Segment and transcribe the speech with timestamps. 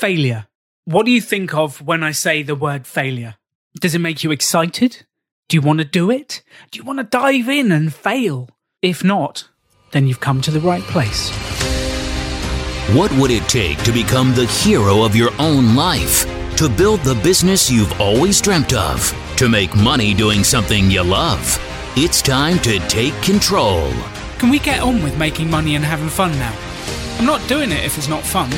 [0.00, 0.46] Failure.
[0.86, 3.34] What do you think of when I say the word failure?
[3.78, 5.04] Does it make you excited?
[5.50, 6.42] Do you want to do it?
[6.70, 8.48] Do you want to dive in and fail?
[8.80, 9.50] If not,
[9.90, 11.28] then you've come to the right place.
[12.96, 16.24] What would it take to become the hero of your own life?
[16.56, 19.14] To build the business you've always dreamt of?
[19.36, 21.58] To make money doing something you love?
[21.94, 23.92] It's time to take control.
[24.38, 26.56] Can we get on with making money and having fun now?
[27.18, 28.50] I'm not doing it if it's not fun.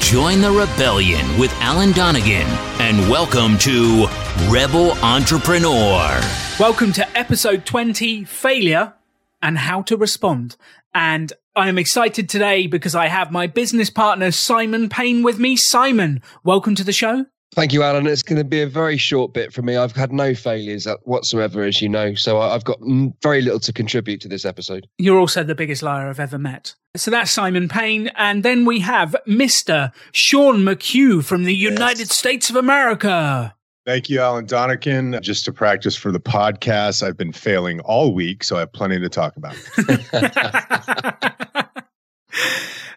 [0.00, 2.46] Join the rebellion with Alan Donegan
[2.78, 4.06] and welcome to
[4.48, 6.20] Rebel Entrepreneur.
[6.60, 8.94] Welcome to episode 20 Failure
[9.42, 10.56] and How to Respond.
[10.94, 15.56] And I am excited today because I have my business partner, Simon Payne, with me.
[15.56, 17.26] Simon, welcome to the show.
[17.56, 18.06] Thank you, Alan.
[18.06, 19.78] It's going to be a very short bit for me.
[19.78, 22.78] I've had no failures whatsoever, as you know, so I've got
[23.22, 24.86] very little to contribute to this episode.
[24.98, 26.74] You're also the biggest liar I've ever met.
[26.96, 28.08] So that's Simon Payne.
[28.08, 29.90] And then we have Mr.
[30.12, 31.72] Sean McHugh from the yes.
[31.72, 33.54] United States of America.
[33.86, 35.18] Thank you, Alan Donegan.
[35.22, 39.00] Just to practice for the podcast, I've been failing all week, so I have plenty
[39.00, 39.56] to talk about.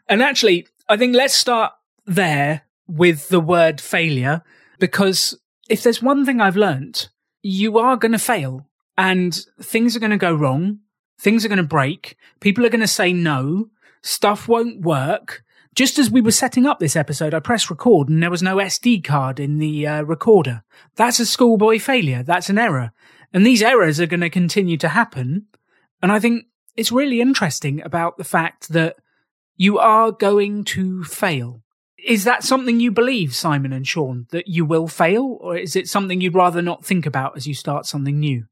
[0.10, 1.72] and actually, I think let's start
[2.06, 4.42] there with the word failure
[4.80, 7.10] because if there's one thing I've learnt,
[7.42, 8.66] you are going to fail
[8.98, 10.80] and things are going to go wrong.
[11.20, 12.18] Things are going to break.
[12.40, 13.70] People are going to say no.
[14.02, 15.44] Stuff won't work.
[15.76, 18.58] Just as we were setting up this episode, I pressed record and there was no
[18.58, 20.64] SD card in the uh, recorder.
[20.96, 22.24] That's a schoolboy failure.
[22.24, 22.92] That's an error.
[23.34, 25.46] And these errors are going to continue to happen.
[26.02, 28.96] And I think it's really interesting about the fact that
[29.56, 31.62] you are going to fail.
[32.06, 35.38] Is that something you believe, Simon and Sean, that you will fail?
[35.42, 38.46] Or is it something you'd rather not think about as you start something new?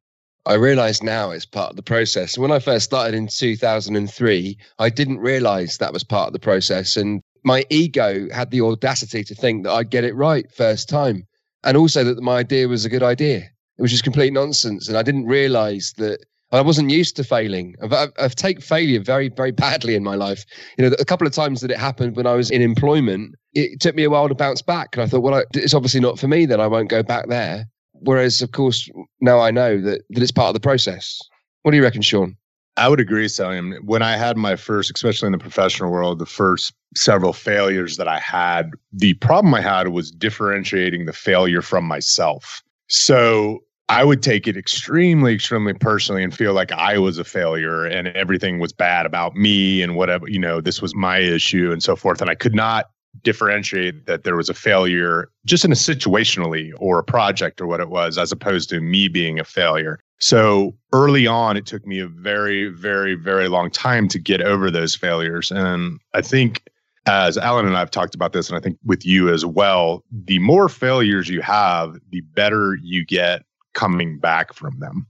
[0.45, 2.38] I realize now it's part of the process.
[2.38, 6.95] When I first started in 2003, I didn't realize that was part of the process.
[6.95, 11.28] And my ego had the audacity to think that I'd get it right first time.
[11.64, 13.39] And also that my idea was a good idea.
[13.78, 14.88] It was just complete nonsense.
[14.88, 17.76] And I didn't realize that I wasn't used to failing.
[17.83, 20.45] I've, I've, taken failure very, very badly in my life.
[20.77, 23.82] You know, a couple of times that it happened when I was in employment, it
[23.82, 24.89] took me a while to bounce back.
[24.94, 27.27] And I thought, well, I, it's obviously not for me, then I won't go back
[27.27, 27.66] there.
[27.99, 28.89] Whereas, of course,
[29.20, 31.20] now I know that, that it's part of the process.
[31.64, 32.38] What do you reckon, Sean?
[32.77, 33.80] I would agree, Simon.
[33.83, 38.08] When I had my first, especially in the professional world, the first several failures that
[38.08, 42.61] I had, the problem I had was differentiating the failure from myself.
[42.88, 47.86] So I would take it extremely, extremely personally and feel like I was a failure
[47.86, 51.81] and everything was bad about me and whatever, you know, this was my issue and
[51.81, 52.20] so forth.
[52.20, 52.89] And I could not
[53.23, 57.80] differentiate that there was a failure just in a situationally or a project or what
[57.80, 59.99] it was, as opposed to me being a failure.
[60.19, 64.69] So early on, it took me a very, very, very long time to get over
[64.69, 65.49] those failures.
[65.52, 66.64] And I think
[67.05, 70.04] as Alan and I have talked about this, and I think with you as well,
[70.11, 73.43] the more failures you have, the better you get
[73.77, 75.05] coming back from them.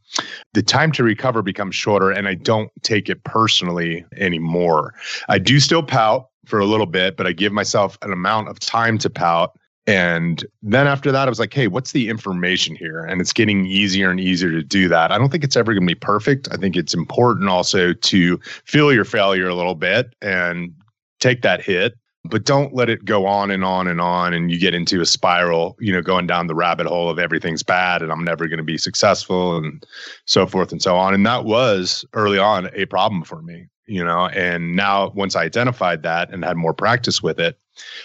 [0.54, 4.94] The time to recover becomes shorter, and I don't take it personally anymore.
[5.30, 8.60] I do still pout for a little bit, but I give myself an amount of
[8.60, 9.58] time to pout.
[9.88, 13.06] And then after that, I was like, hey, what's the information here?
[13.06, 15.14] And it's getting easier and easier to do that.
[15.14, 16.50] I don't think it's ever going to be perfect.
[16.52, 20.74] I think it's important also to feel your failure a little bit and
[21.22, 21.94] take that hit
[22.30, 25.06] but don't let it go on and on and on and you get into a
[25.06, 28.58] spiral you know going down the rabbit hole of everything's bad and i'm never going
[28.58, 29.86] to be successful and
[30.26, 31.14] so forth and so on.
[31.14, 35.44] And that was early on a problem for me you know and now once i
[35.44, 37.58] identified that and had more practice with it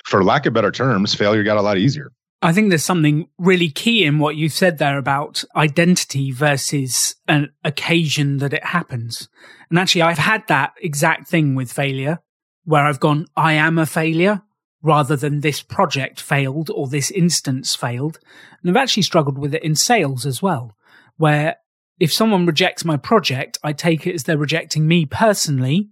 [0.05, 2.13] for lack of better terms failure got a lot easier.
[2.45, 7.53] I think there's something really key in what you said there about identity versus an
[7.63, 9.29] occasion that it happens.
[9.71, 12.19] And actually, I've had that exact thing with failure
[12.65, 14.43] where I've gone, I am a failure
[14.83, 18.19] rather than this project failed or this instance failed.
[18.61, 20.77] And I've actually struggled with it in sales as well,
[21.17, 21.57] where
[22.01, 25.91] if someone rejects my project, I take it as they're rejecting me personally,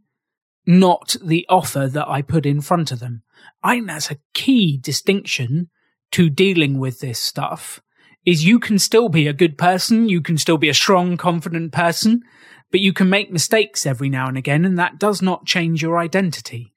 [0.66, 3.22] not the offer that I put in front of them.
[3.62, 5.70] I think that's a key distinction
[6.12, 7.80] to dealing with this stuff
[8.26, 10.08] is you can still be a good person.
[10.08, 12.22] You can still be a strong, confident person,
[12.70, 14.64] but you can make mistakes every now and again.
[14.64, 16.72] And that does not change your identity.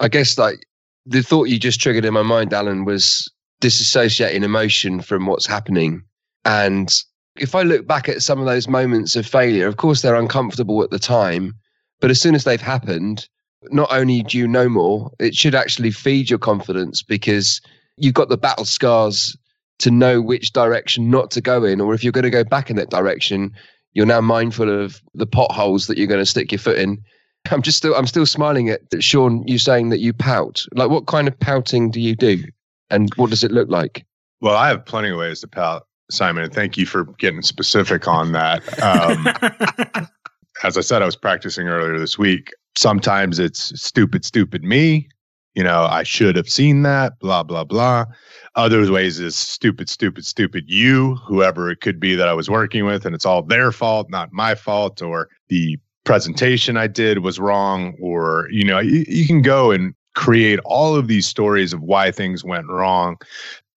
[0.00, 0.66] I guess like
[1.06, 3.30] the thought you just triggered in my mind, Alan, was
[3.60, 6.02] disassociating emotion from what's happening.
[6.44, 6.92] And
[7.36, 10.82] if I look back at some of those moments of failure, of course, they're uncomfortable
[10.82, 11.54] at the time.
[12.00, 13.28] But as soon as they've happened,
[13.70, 17.60] not only do you know more, it should actually feed your confidence because
[17.96, 19.36] you've got the battle scars
[19.80, 21.80] to know which direction not to go in.
[21.80, 23.52] Or if you're going to go back in that direction,
[23.92, 27.02] you're now mindful of the potholes that you're going to stick your foot in.
[27.50, 30.64] I'm just still, I'm still smiling at Sean, you saying that you pout.
[30.74, 32.44] Like, what kind of pouting do you do?
[32.90, 34.04] And what does it look like?
[34.40, 36.44] Well, I have plenty of ways to pout, Simon.
[36.44, 38.62] And thank you for getting specific on that.
[38.82, 40.06] Um,
[40.62, 42.52] as I said, I was practicing earlier this week.
[42.76, 45.08] Sometimes it's stupid, stupid me.
[45.54, 48.06] You know, I should have seen that, blah, blah, blah.
[48.54, 52.84] Other ways is stupid, stupid, stupid you, whoever it could be that I was working
[52.84, 57.40] with, and it's all their fault, not my fault, or the presentation I did was
[57.40, 61.80] wrong, or, you know, you, you can go and create all of these stories of
[61.80, 63.16] why things went wrong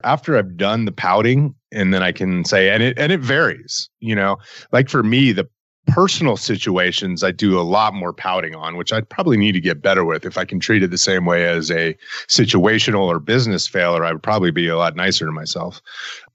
[0.03, 3.89] after I've done the pouting, and then I can say, and it and it varies,
[3.99, 4.37] you know.
[4.71, 5.47] Like for me, the
[5.87, 9.81] personal situations I do a lot more pouting on, which I'd probably need to get
[9.81, 10.25] better with.
[10.25, 11.95] If I can treat it the same way as a
[12.27, 15.81] situational or business failure, I would probably be a lot nicer to myself.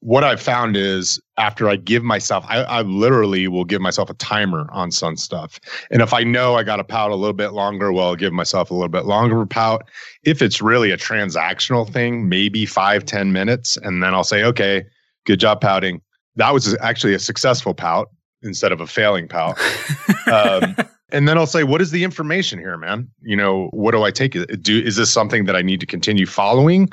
[0.01, 4.15] What I've found is after I give myself, I, I literally will give myself a
[4.15, 5.59] timer on some stuff.
[5.91, 8.33] And if I know I got to pout a little bit longer, well, I'll give
[8.33, 9.89] myself a little bit longer pout.
[10.25, 13.79] If it's really a transactional thing, maybe five ten minutes.
[13.79, 14.85] And then I'll say, okay,
[15.25, 16.03] good job pouting.
[16.37, 18.11] That was actually a successful pout
[18.43, 19.57] instead of a failing pal.
[20.33, 20.77] um,
[21.11, 23.09] and then I'll say, what is the information here, man?
[23.23, 24.33] You know, what do I take?
[24.63, 26.91] Do is this something that I need to continue following,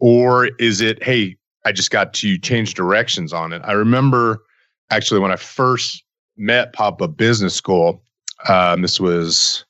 [0.00, 3.62] or is it, hey, I just got to change directions on it?
[3.64, 4.42] I remember
[4.90, 6.04] actually when I first
[6.36, 8.02] met Pop Up Business School.
[8.48, 9.64] Um, this was,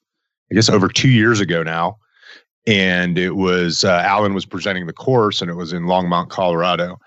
[0.51, 1.99] I guess, over two years ago now,
[2.67, 6.99] and it was uh, Alan was presenting the course, and it was in Longmont, Colorado.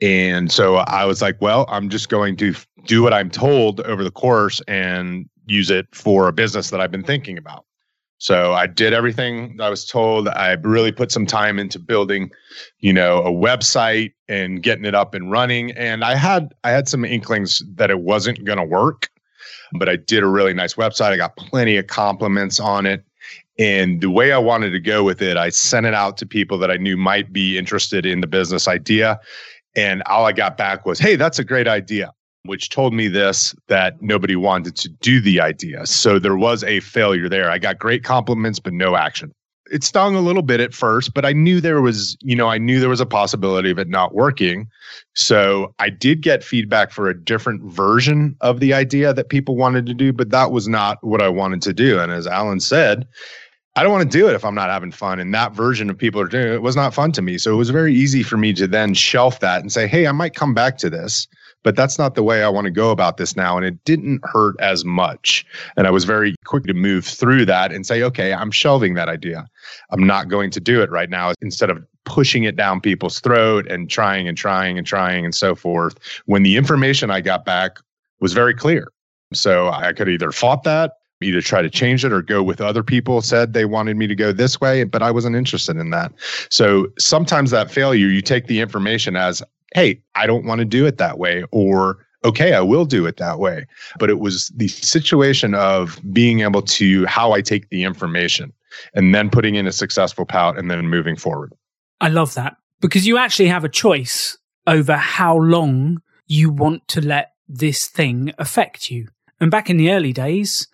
[0.00, 2.54] And so I was like, well, I'm just going to
[2.86, 6.90] do what I'm told over the course and use it for a business that I've
[6.90, 7.64] been thinking about.
[8.18, 10.28] So I did everything I was told.
[10.28, 12.30] I really put some time into building,
[12.80, 15.70] you know, a website and getting it up and running.
[15.72, 19.08] And I had I had some inklings that it wasn't going to work,
[19.78, 21.12] but I did a really nice website.
[21.12, 23.04] I got plenty of compliments on it.
[23.56, 26.58] And the way I wanted to go with it, I sent it out to people
[26.58, 29.20] that I knew might be interested in the business idea.
[29.78, 32.12] And all I got back was, hey, that's a great idea,
[32.44, 35.86] which told me this that nobody wanted to do the idea.
[35.86, 37.48] So there was a failure there.
[37.48, 39.30] I got great compliments, but no action.
[39.70, 42.58] It stung a little bit at first, but I knew there was, you know, I
[42.58, 44.66] knew there was a possibility of it not working.
[45.14, 49.86] So I did get feedback for a different version of the idea that people wanted
[49.86, 52.00] to do, but that was not what I wanted to do.
[52.00, 53.06] And as Alan said,
[53.78, 55.20] I don't want to do it if I'm not having fun.
[55.20, 57.38] And that version of people are doing it was not fun to me.
[57.38, 60.10] So it was very easy for me to then shelf that and say, hey, I
[60.10, 61.28] might come back to this,
[61.62, 63.56] but that's not the way I want to go about this now.
[63.56, 65.46] And it didn't hurt as much.
[65.76, 69.08] And I was very quick to move through that and say, okay, I'm shelving that
[69.08, 69.46] idea.
[69.90, 73.70] I'm not going to do it right now instead of pushing it down people's throat
[73.70, 75.96] and trying and trying and trying and so forth.
[76.24, 77.78] When the information I got back
[78.18, 78.90] was very clear.
[79.34, 82.82] So I could either fought that either try to change it or go with other
[82.82, 86.12] people said they wanted me to go this way but i wasn't interested in that.
[86.50, 89.42] So sometimes that failure you take the information as
[89.74, 93.16] hey i don't want to do it that way or okay i will do it
[93.16, 93.66] that way.
[93.98, 98.52] But it was the situation of being able to how i take the information
[98.94, 101.52] and then putting in a successful pout and then moving forward.
[102.00, 107.00] I love that because you actually have a choice over how long you want to
[107.00, 109.08] let this thing affect you.
[109.40, 110.68] And back in the early days,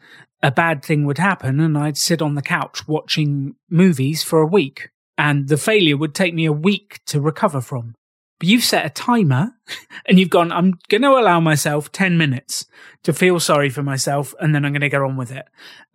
[0.44, 4.46] a bad thing would happen and I'd sit on the couch watching movies for a
[4.46, 7.94] week and the failure would take me a week to recover from.
[8.38, 9.52] But you've set a timer
[10.06, 12.66] and you've gone, I'm going to allow myself 10 minutes
[13.04, 15.46] to feel sorry for myself and then I'm going to go on with it.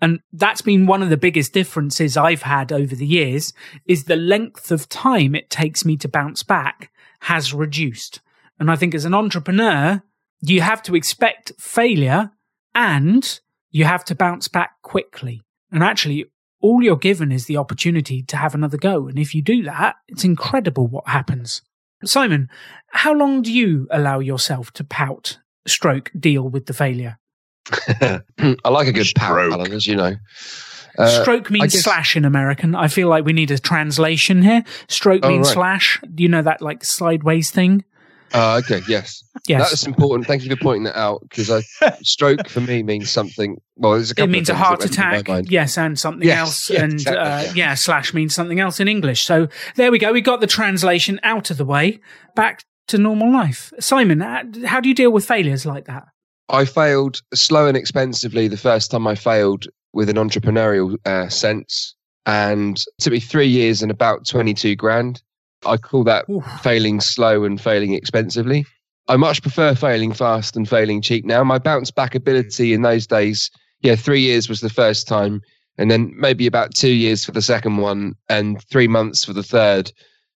[0.01, 3.53] And that's been one of the biggest differences I've had over the years
[3.85, 8.19] is the length of time it takes me to bounce back has reduced.
[8.59, 10.01] And I think as an entrepreneur,
[10.41, 12.31] you have to expect failure
[12.73, 13.39] and
[13.71, 15.41] you have to bounce back quickly.
[15.71, 16.25] And actually,
[16.61, 19.07] all you're given is the opportunity to have another go.
[19.07, 21.61] And if you do that, it's incredible what happens.
[22.05, 22.49] Simon,
[22.87, 27.19] how long do you allow yourself to pout, stroke, deal with the failure?
[28.01, 30.15] I like a good pout, Alan, as you know.
[30.97, 31.83] Uh, stroke means guess...
[31.83, 32.75] slash in American.
[32.75, 34.63] I feel like we need a translation here.
[34.87, 35.53] Stroke oh, means right.
[35.53, 36.01] slash.
[36.13, 37.83] Do you know that like sideways thing?
[38.33, 39.23] Uh, okay, yes.
[39.47, 39.69] Yes.
[39.69, 40.27] That's important.
[40.27, 41.63] Thank you for pointing that out because a
[42.03, 43.57] stroke for me means something.
[43.75, 46.69] Well, there's a couple It means a heart attack, yes, and something yes, else.
[46.69, 47.51] Yeah, and exactly, uh, yeah.
[47.55, 49.25] yeah, slash means something else in English.
[49.25, 50.11] So there we go.
[50.11, 51.99] We got the translation out of the way.
[52.35, 53.71] Back to normal life.
[53.79, 56.05] Simon, how do you deal with failures like that?
[56.49, 61.95] I failed slow and expensively the first time I failed with an entrepreneurial uh, sense.
[62.25, 65.23] And took me three years and about 22 grand.
[65.65, 66.45] I call that Oof.
[66.61, 68.65] failing slow and failing expensively.
[69.07, 71.43] I much prefer failing fast and failing cheap now.
[71.43, 73.49] My bounce back ability in those days,
[73.81, 75.41] yeah, three years was the first time,
[75.77, 79.43] and then maybe about two years for the second one, and three months for the
[79.43, 79.91] third.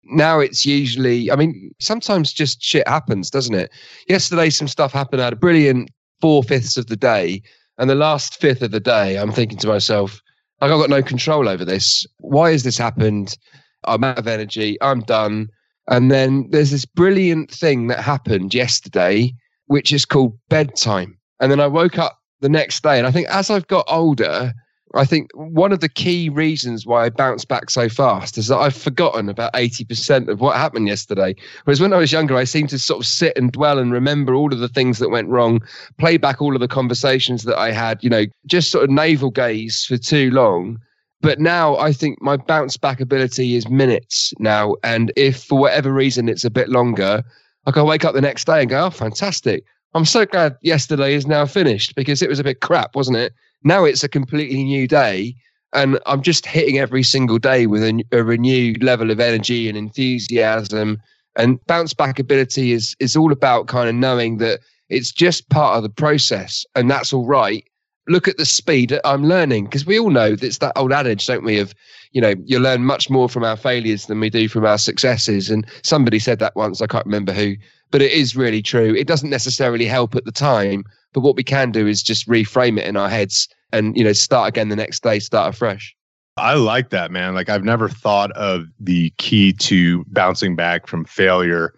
[0.04, 3.70] now it's usually, I mean, sometimes just shit happens, doesn't it?
[4.08, 5.20] Yesterday, some stuff happened.
[5.20, 7.42] I had a brilliant four fifths of the day.
[7.78, 10.20] And the last fifth of the day, I'm thinking to myself,
[10.60, 12.06] like, I've got no control over this.
[12.18, 13.36] Why has this happened?
[13.84, 14.76] I'm out of energy.
[14.80, 15.48] I'm done.
[15.88, 19.34] And then there's this brilliant thing that happened yesterday,
[19.66, 21.18] which is called bedtime.
[21.40, 22.98] And then I woke up the next day.
[22.98, 24.52] And I think as I've got older,
[24.94, 28.58] I think one of the key reasons why I bounce back so fast is that
[28.58, 31.34] I've forgotten about 80% of what happened yesterday.
[31.64, 34.34] Whereas when I was younger, I seemed to sort of sit and dwell and remember
[34.34, 35.60] all of the things that went wrong,
[35.98, 39.30] play back all of the conversations that I had, you know, just sort of navel
[39.30, 40.78] gaze for too long.
[41.22, 44.76] But now I think my bounce back ability is minutes now.
[44.82, 47.22] And if for whatever reason it's a bit longer,
[47.66, 49.64] I can wake up the next day and go, oh, fantastic.
[49.92, 53.34] I'm so glad yesterday is now finished because it was a bit crap, wasn't it?
[53.64, 55.34] Now it's a completely new day.
[55.72, 59.76] And I'm just hitting every single day with a, a renewed level of energy and
[59.76, 61.00] enthusiasm.
[61.36, 65.76] And bounce back ability is is all about kind of knowing that it's just part
[65.76, 67.64] of the process and that's all right.
[68.10, 71.26] Look at the speed that I'm learning because we all know that's that old adage,
[71.26, 71.58] don't we?
[71.58, 71.74] Of
[72.12, 75.48] you know, you learn much more from our failures than we do from our successes.
[75.48, 77.54] And somebody said that once, I can't remember who,
[77.90, 78.94] but it is really true.
[78.94, 82.78] It doesn't necessarily help at the time, but what we can do is just reframe
[82.78, 85.94] it in our heads and, you know, start again the next day, start afresh.
[86.36, 87.34] I like that, man.
[87.34, 91.74] Like I've never thought of the key to bouncing back from failure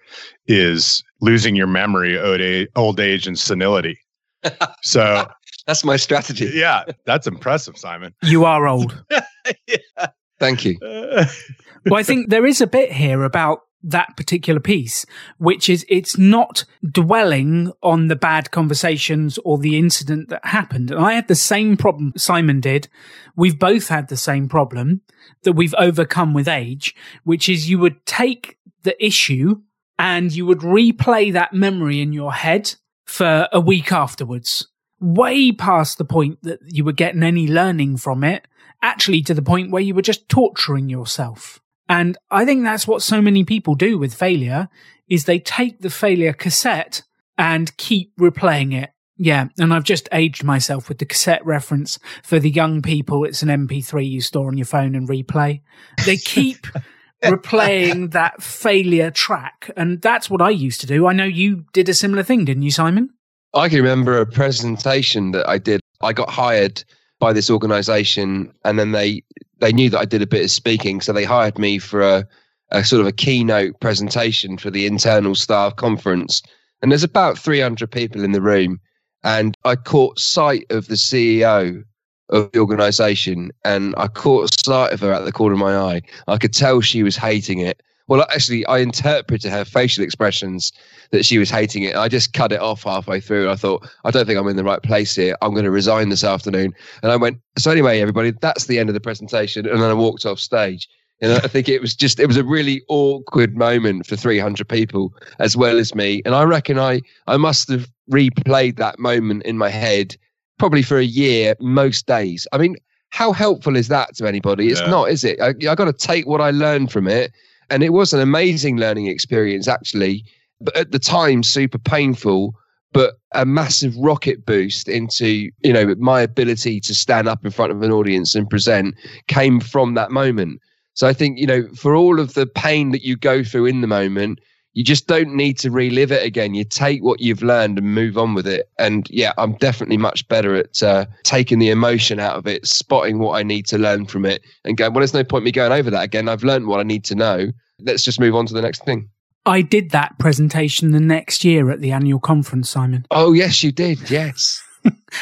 [0.46, 3.98] is losing your memory, old age, old age and senility.
[4.82, 5.28] So
[5.66, 6.50] that's my strategy.
[6.54, 8.14] Yeah, that's impressive, Simon.
[8.22, 9.04] You are old.
[9.10, 10.06] yeah.
[10.38, 10.78] Thank you.
[10.80, 11.26] Uh,
[11.86, 15.04] well, I think there is a bit here about that particular piece,
[15.38, 20.90] which is it's not dwelling on the bad conversations or the incident that happened.
[20.90, 22.88] And I had the same problem Simon did.
[23.36, 25.00] We've both had the same problem
[25.42, 29.62] that we've overcome with age, which is you would take the issue
[29.98, 34.68] and you would replay that memory in your head for a week afterwards,
[35.02, 38.46] way past the point that you were getting any learning from it,
[38.80, 41.60] actually to the point where you were just torturing yourself.
[41.88, 44.68] And I think that's what so many people do with failure
[45.08, 47.02] is they take the failure cassette
[47.36, 48.90] and keep replaying it.
[49.18, 53.24] Yeah, and I've just aged myself with the cassette reference for the young people.
[53.24, 55.60] It's an MP3 you store on your phone and replay.
[56.06, 56.66] They keep
[57.22, 59.70] replaying that failure track.
[59.76, 61.06] And that's what I used to do.
[61.06, 63.10] I know you did a similar thing, didn't you, Simon?
[63.54, 65.80] I can remember a presentation that I did.
[66.00, 66.82] I got hired
[67.20, 69.22] by this organization and then they
[69.60, 72.26] they knew that I did a bit of speaking, so they hired me for a,
[72.72, 76.42] a sort of a keynote presentation for the internal staff conference.
[76.80, 78.80] And there's about 300 people in the room,
[79.22, 81.84] and I caught sight of the CEO
[82.30, 86.02] of the organization and I caught sight of her at the corner of my eye.
[86.26, 87.82] I could tell she was hating it.
[88.08, 90.72] Well, actually, I interpreted her facial expressions
[91.10, 91.96] that she was hating it.
[91.96, 93.50] I just cut it off halfway through.
[93.50, 95.36] I thought, I don't think I'm in the right place here.
[95.42, 96.72] I'm going to resign this afternoon.
[97.02, 99.66] And I went, so anyway, everybody, that's the end of the presentation.
[99.66, 100.88] And then I walked off stage.
[101.20, 105.14] And I think it was just, it was a really awkward moment for 300 people
[105.38, 106.20] as well as me.
[106.24, 110.16] And I reckon I, I must have replayed that moment in my head
[110.58, 112.46] probably for a year, most days.
[112.52, 112.74] I mean,
[113.10, 114.68] how helpful is that to anybody?
[114.68, 114.90] It's yeah.
[114.90, 115.40] not, is it?
[115.40, 117.32] I, I got to take what I learned from it
[117.72, 120.24] and it was an amazing learning experience, actually.
[120.60, 122.54] But at the time, super painful,
[122.92, 127.72] but a massive rocket boost into, you know, my ability to stand up in front
[127.72, 128.94] of an audience and present
[129.26, 130.60] came from that moment.
[130.92, 133.80] So I think, you know, for all of the pain that you go through in
[133.80, 134.40] the moment,
[134.74, 136.54] you just don't need to relive it again.
[136.54, 138.70] You take what you've learned and move on with it.
[138.78, 143.18] And yeah, I'm definitely much better at uh, taking the emotion out of it, spotting
[143.18, 145.72] what I need to learn from it, and going, well, there's no point me going
[145.72, 146.28] over that again.
[146.28, 147.52] I've learned what I need to know.
[147.80, 149.08] Let's just move on to the next thing.
[149.44, 153.06] I did that presentation the next year at the annual conference, Simon.
[153.10, 154.10] Oh, yes, you did.
[154.10, 154.62] Yes.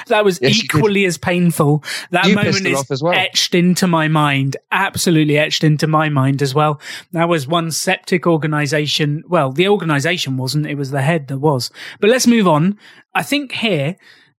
[0.06, 1.84] That was yes, equally as painful.
[2.10, 3.12] That you moment is well.
[3.12, 6.80] etched into my mind, absolutely etched into my mind as well.
[7.12, 9.22] That was one septic organization.
[9.28, 11.70] Well, the organization wasn't, it was the head that was.
[12.00, 12.78] But let's move on.
[13.14, 13.96] I think here,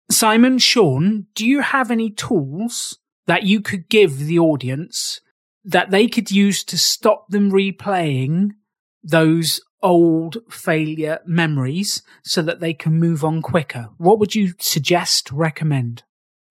[0.09, 2.97] Simon, Sean, do you have any tools
[3.27, 5.21] that you could give the audience
[5.63, 8.49] that they could use to stop them replaying
[9.03, 13.89] those old failure memories so that they can move on quicker?
[13.97, 16.03] What would you suggest, recommend?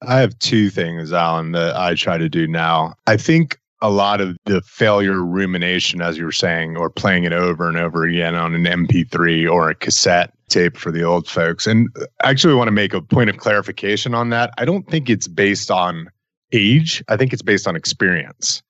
[0.02, 2.94] I have two things, Alan, that I try to do now.
[3.06, 7.32] I think a lot of the failure rumination, as you were saying, or playing it
[7.32, 11.66] over and over again on an MP3 or a cassette tape for the old folks.
[11.66, 11.88] And
[12.22, 14.52] I actually want to make a point of clarification on that.
[14.58, 16.10] I don't think it's based on
[16.52, 18.62] age, I think it's based on experience.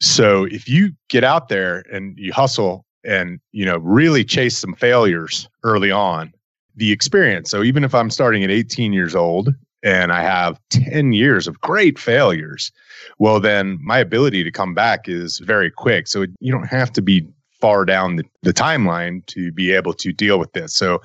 [0.00, 4.74] So if you get out there and you hustle and, you know, really chase some
[4.74, 6.32] failures early on,
[6.76, 7.50] the experience.
[7.50, 11.60] So even if I'm starting at 18 years old and I have 10 years of
[11.60, 12.70] great failures,
[13.18, 16.06] well, then my ability to come back is very quick.
[16.06, 17.26] So you don't have to be
[17.60, 20.74] far down the, the timeline to be able to deal with this.
[20.74, 21.00] So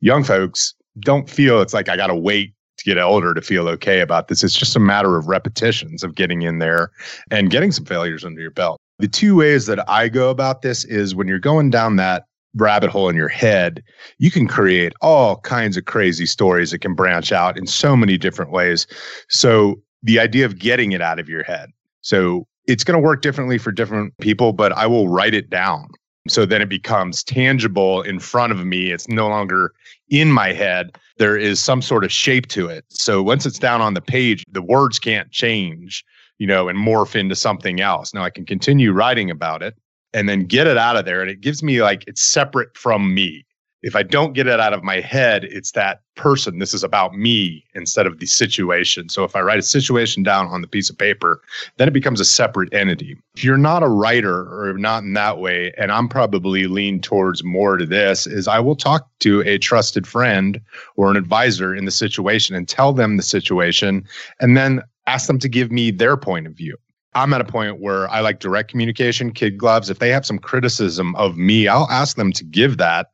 [0.00, 3.68] young folks don't feel it's like I got to wait to get older to feel
[3.68, 4.42] okay about this.
[4.42, 6.90] It's just a matter of repetitions of getting in there
[7.30, 8.80] and getting some failures under your belt.
[9.00, 12.90] The two ways that I go about this is when you're going down that rabbit
[12.90, 13.82] hole in your head,
[14.18, 18.18] you can create all kinds of crazy stories that can branch out in so many
[18.18, 18.86] different ways.
[19.30, 21.70] So the idea of getting it out of your head.
[22.02, 25.88] So it's going to work differently for different people, but I will write it down.
[26.28, 28.90] So then it becomes tangible in front of me.
[28.90, 29.72] It's no longer
[30.10, 30.98] in my head.
[31.16, 32.84] There is some sort of shape to it.
[32.90, 36.04] So once it's down on the page, the words can't change,
[36.40, 38.12] you know, and morph into something else.
[38.14, 39.76] Now I can continue writing about it
[40.14, 41.20] and then get it out of there.
[41.20, 43.44] And it gives me like it's separate from me
[43.82, 46.58] if I don't get it out of my head, it's that person.
[46.58, 49.08] This is about me instead of the situation.
[49.08, 51.40] So if I write a situation down on the piece of paper,
[51.78, 53.16] then it becomes a separate entity.
[53.34, 57.42] If you're not a writer or not in that way, and I'm probably lean towards
[57.42, 60.60] more to this, is I will talk to a trusted friend
[60.96, 64.04] or an advisor in the situation and tell them the situation
[64.40, 66.76] and then ask them to give me their point of view.
[67.14, 69.90] I'm at a point where I like direct communication, kid gloves.
[69.90, 73.08] If they have some criticism of me, I'll ask them to give that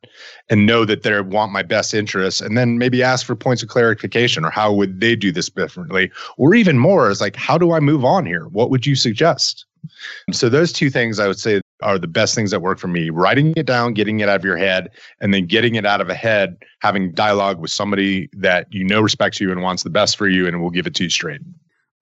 [0.49, 3.69] and know that they want my best interests and then maybe ask for points of
[3.69, 6.11] clarification or how would they do this differently?
[6.37, 8.47] Or even more is like, how do I move on here?
[8.49, 9.65] What would you suggest?
[10.31, 13.09] So those two things I would say are the best things that work for me.
[13.09, 14.89] Writing it down, getting it out of your head,
[15.21, 19.01] and then getting it out of a head, having dialogue with somebody that you know
[19.01, 21.41] respects you and wants the best for you and will give it to you straight.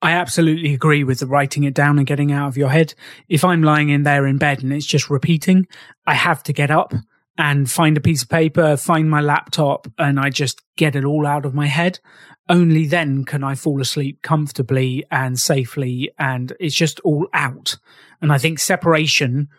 [0.05, 2.93] I absolutely agree with the writing it down and getting out of your head.
[3.27, 5.65] If I'm lying in there in bed and it's just repeating,
[6.05, 6.93] I have to get up
[7.39, 11.25] and find a piece of paper, find my laptop, and I just get it all
[11.25, 12.01] out of my head.
[12.47, 17.77] Only then can I fall asleep comfortably and safely, and it's just all out.
[18.21, 19.49] And I think separation,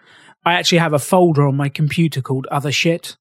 [0.45, 3.17] I actually have a folder on my computer called Other Shit.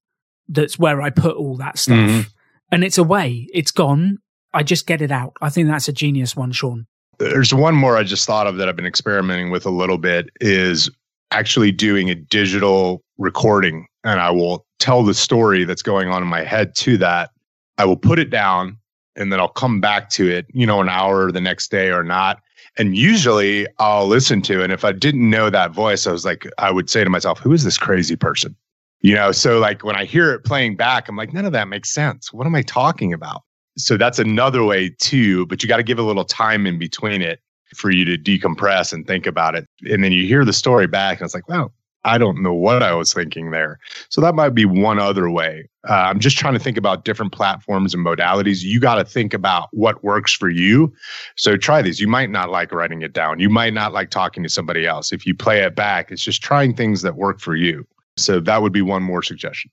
[0.46, 1.96] That's where I put all that stuff.
[1.96, 2.28] Mm-hmm.
[2.70, 4.18] And it's away, it's gone.
[4.54, 5.36] I just get it out.
[5.42, 6.86] I think that's a genius one, Sean.
[7.18, 10.30] There's one more I just thought of that I've been experimenting with a little bit
[10.40, 10.90] is
[11.30, 16.28] actually doing a digital recording and I will tell the story that's going on in
[16.28, 17.30] my head to that.
[17.78, 18.78] I will put it down
[19.16, 22.04] and then I'll come back to it, you know, an hour the next day or
[22.04, 22.40] not.
[22.78, 24.64] And usually I'll listen to it.
[24.64, 27.38] And if I didn't know that voice, I was like, I would say to myself,
[27.38, 28.54] who is this crazy person?
[29.00, 31.68] You know, so like when I hear it playing back, I'm like, none of that
[31.68, 32.32] makes sense.
[32.32, 33.42] What am I talking about?
[33.76, 37.22] So that's another way too, but you got to give a little time in between
[37.22, 37.40] it
[37.74, 39.66] for you to decompress and think about it.
[39.90, 41.72] And then you hear the story back and it's like, wow,
[42.04, 43.78] I don't know what I was thinking there.
[44.08, 45.68] So that might be one other way.
[45.88, 48.62] Uh, I'm just trying to think about different platforms and modalities.
[48.62, 50.94] You got to think about what works for you.
[51.36, 52.00] So try these.
[52.00, 53.40] You might not like writing it down.
[53.40, 55.12] You might not like talking to somebody else.
[55.12, 57.86] If you play it back, it's just trying things that work for you.
[58.16, 59.70] So that would be one more suggestion.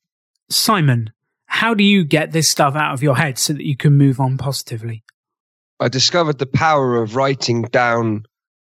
[0.50, 1.12] Simon,
[1.54, 4.20] how do you get this stuff out of your head so that you can move
[4.20, 5.04] on positively?
[5.80, 8.24] I discovered the power of writing down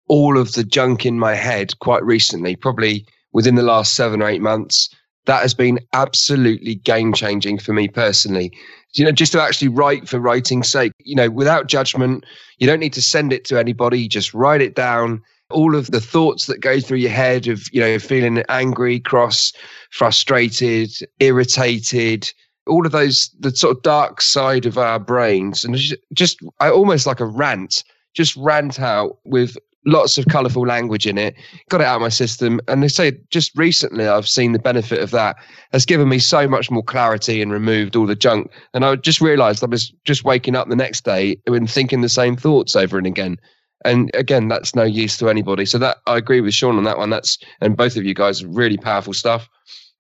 [0.08, 4.28] all of the junk in my head quite recently, probably within the last seven or
[4.28, 4.88] eight months.
[5.26, 8.56] That has been absolutely game changing for me personally.
[8.94, 12.24] You know, just to actually write for writing's sake, you know, without judgment,
[12.60, 15.24] you don't need to send it to anybody, just write it down.
[15.50, 19.54] All of the thoughts that go through your head of, you know, feeling angry, cross,
[19.90, 22.32] frustrated, irritated,
[22.68, 25.76] all of those the sort of dark side of our brains and
[26.14, 31.18] just I almost like a rant just rant out with lots of colorful language in
[31.18, 31.36] it.
[31.70, 32.60] Got it out of my system.
[32.68, 35.36] And they say just recently i've seen the benefit of that.
[35.72, 38.52] Has given me so much more clarity and removed all the junk.
[38.74, 42.10] And i just realized i was just waking up the next day and thinking the
[42.10, 43.38] same thoughts over and again.
[43.84, 45.66] And again that's no use to anybody.
[45.66, 47.12] So that i agree with sean on that one.
[47.12, 49.50] That's and both of you guys really powerful stuff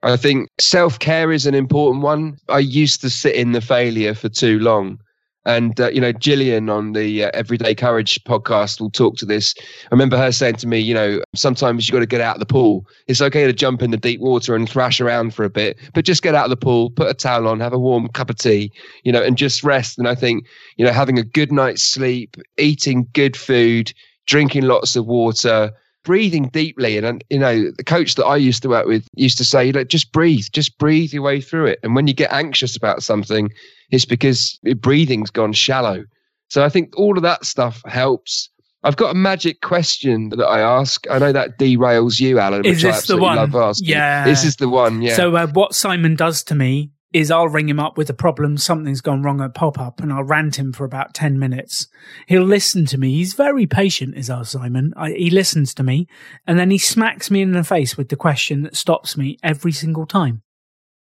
[0.05, 2.37] I think self care is an important one.
[2.47, 4.99] I used to sit in the failure for too long.
[5.47, 9.53] And, uh, you know, Jillian on the uh, Everyday Courage podcast will talk to this.
[9.59, 12.39] I remember her saying to me, you know, sometimes you've got to get out of
[12.39, 12.85] the pool.
[13.07, 16.05] It's okay to jump in the deep water and thrash around for a bit, but
[16.05, 18.37] just get out of the pool, put a towel on, have a warm cup of
[18.37, 18.71] tea,
[19.03, 19.99] you know, and just rest.
[19.99, 23.93] And I think, you know, having a good night's sleep, eating good food,
[24.25, 25.71] drinking lots of water,
[26.05, 26.97] breathing deeply.
[26.97, 29.89] And, you know, the coach that I used to work with used to say, like,
[29.89, 31.79] just breathe, just breathe your way through it.
[31.83, 33.49] And when you get anxious about something,
[33.91, 36.05] it's because your breathing's gone shallow.
[36.49, 38.49] So I think all of that stuff helps.
[38.83, 41.09] I've got a magic question that I ask.
[41.09, 42.65] I know that derails you, Alan.
[42.65, 43.51] Is this the one?
[43.79, 44.25] Yeah.
[44.25, 45.01] This is the one.
[45.01, 45.15] Yeah.
[45.15, 48.57] So uh, what Simon does to me is I'll ring him up with a problem,
[48.57, 51.87] something's gone wrong at pop up, and I'll rant him for about 10 minutes.
[52.27, 53.13] He'll listen to me.
[53.13, 54.93] He's very patient, is our Simon.
[54.97, 56.09] I, he listens to me,
[56.45, 59.71] and then he smacks me in the face with the question that stops me every
[59.71, 60.41] single time.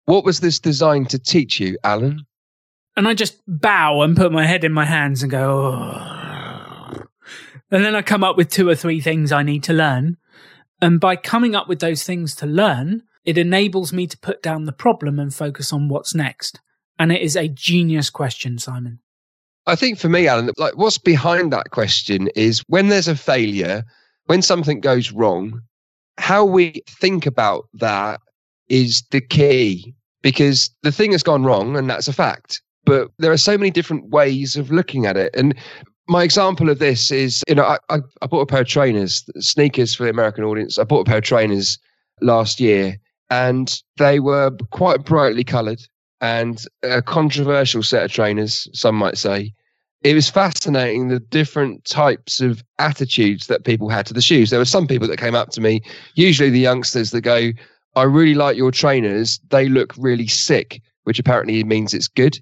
[0.06, 2.26] what was this designed to teach you, Alan?
[2.96, 7.04] And I just bow and put my head in my hands and go, oh.
[7.72, 10.16] And then I come up with two or three things I need to learn.
[10.82, 14.66] And by coming up with those things to learn, it enables me to put down
[14.66, 16.60] the problem and focus on what's next.
[16.98, 19.00] And it is a genius question, Simon.
[19.68, 23.84] I think for me, Alan, like what's behind that question is when there's a failure,
[24.26, 25.62] when something goes wrong,
[26.18, 28.20] how we think about that
[28.68, 32.62] is the key because the thing has gone wrong and that's a fact.
[32.86, 35.34] But there are so many different ways of looking at it.
[35.36, 35.56] And
[36.08, 39.24] my example of this is, you know, I, I, I bought a pair of trainers,
[39.38, 40.80] sneakers for the American audience.
[40.80, 41.78] I bought a pair of trainers
[42.22, 42.98] last year
[43.30, 45.82] and they were quite brightly colored
[46.22, 49.54] and a controversial set of trainers, some might say.
[50.02, 54.50] It was fascinating the different types of attitudes that people had to the shoes.
[54.50, 55.82] There were some people that came up to me,
[56.16, 57.52] usually the youngsters that go,
[57.96, 59.40] I really like your trainers.
[59.50, 62.40] They look really sick, which apparently means it's good.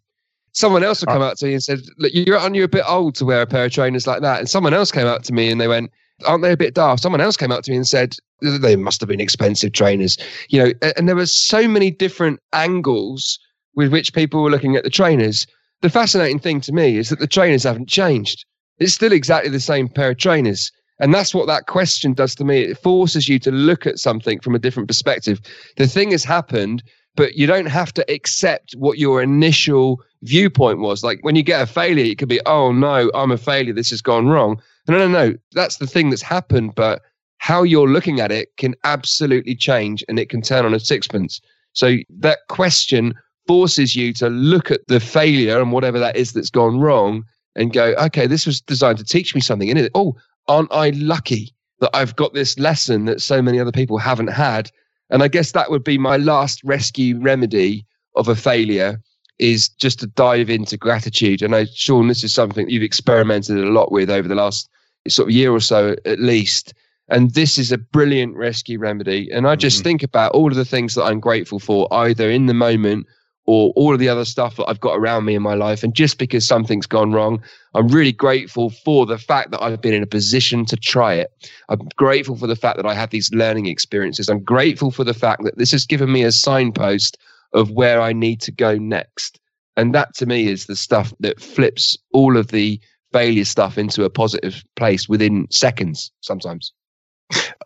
[0.52, 1.14] Someone else would uh.
[1.14, 3.42] come up to me and said, Look, you're, aren't you a bit old to wear
[3.42, 4.40] a pair of trainers like that?
[4.40, 5.92] And someone else came up to me and they went,
[6.26, 7.04] Aren't they a bit daft?
[7.04, 10.18] Someone else came up to me and said, They must have been expensive trainers.
[10.50, 13.40] You know, and there were so many different angles
[13.76, 15.46] with which people were looking at the trainers.
[15.82, 18.46] The fascinating thing to me is that the trainers haven't changed.
[18.80, 20.72] It's still exactly the same pair of trainers.
[21.00, 22.62] And that's what that question does to me.
[22.62, 25.40] It forces you to look at something from a different perspective.
[25.78, 26.82] The thing has happened,
[27.16, 31.04] but you don't have to accept what your initial viewpoint was.
[31.04, 33.74] Like when you get a failure, it could be, oh no, I'm a failure.
[33.74, 34.60] This has gone wrong.
[34.88, 35.36] No, no, no.
[35.52, 36.76] That's the thing that's happened.
[36.76, 37.02] But
[37.40, 41.42] how you're looking at it can absolutely change and it can turn on a sixpence.
[41.74, 43.14] So that question
[43.48, 47.24] forces you to look at the failure and whatever that is that's gone wrong
[47.56, 49.70] and go, okay, this was designed to teach me something.
[49.70, 50.16] And it, oh,
[50.48, 54.72] aren't I lucky that I've got this lesson that so many other people haven't had?
[55.10, 59.00] And I guess that would be my last rescue remedy of a failure
[59.40, 61.42] is just to dive into gratitude.
[61.42, 64.70] And I, Sean, this is something you've experimented a lot with over the last
[65.08, 66.74] sort of year or so at least.
[67.10, 69.30] And this is a brilliant rescue remedy.
[69.32, 69.84] And I just Mhm.
[69.84, 73.08] think about all of the things that I'm grateful for, either in the moment
[73.46, 75.82] or all of the other stuff that I've got around me in my life.
[75.82, 77.42] And just because something's gone wrong,
[77.76, 81.32] I'm really grateful for the fact that I've been in a position to try it.
[81.70, 84.28] I'm grateful for the fact that I have these learning experiences.
[84.28, 87.18] I'm grateful for the fact that this has given me a signpost
[87.54, 89.40] of where I need to go next.
[89.78, 92.82] And that to me is the stuff that flips all of the
[93.12, 96.74] failure stuff into a positive place within seconds sometimes.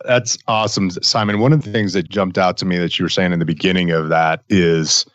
[0.05, 1.39] That's awesome, Simon.
[1.39, 3.45] One of the things that jumped out to me that you were saying in the
[3.45, 5.05] beginning of that is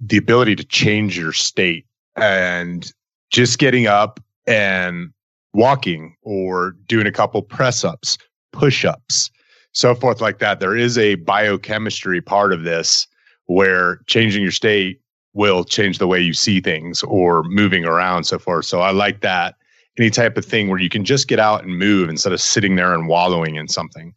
[0.00, 2.92] the ability to change your state and
[3.30, 5.10] just getting up and
[5.54, 8.18] walking or doing a couple press ups,
[8.52, 9.30] push ups,
[9.72, 10.60] so forth like that.
[10.60, 13.06] There is a biochemistry part of this
[13.46, 15.00] where changing your state
[15.36, 18.62] will change the way you see things or moving around, so far.
[18.62, 19.54] So I like that.
[19.98, 22.76] Any type of thing where you can just get out and move instead of sitting
[22.76, 24.14] there and wallowing in something.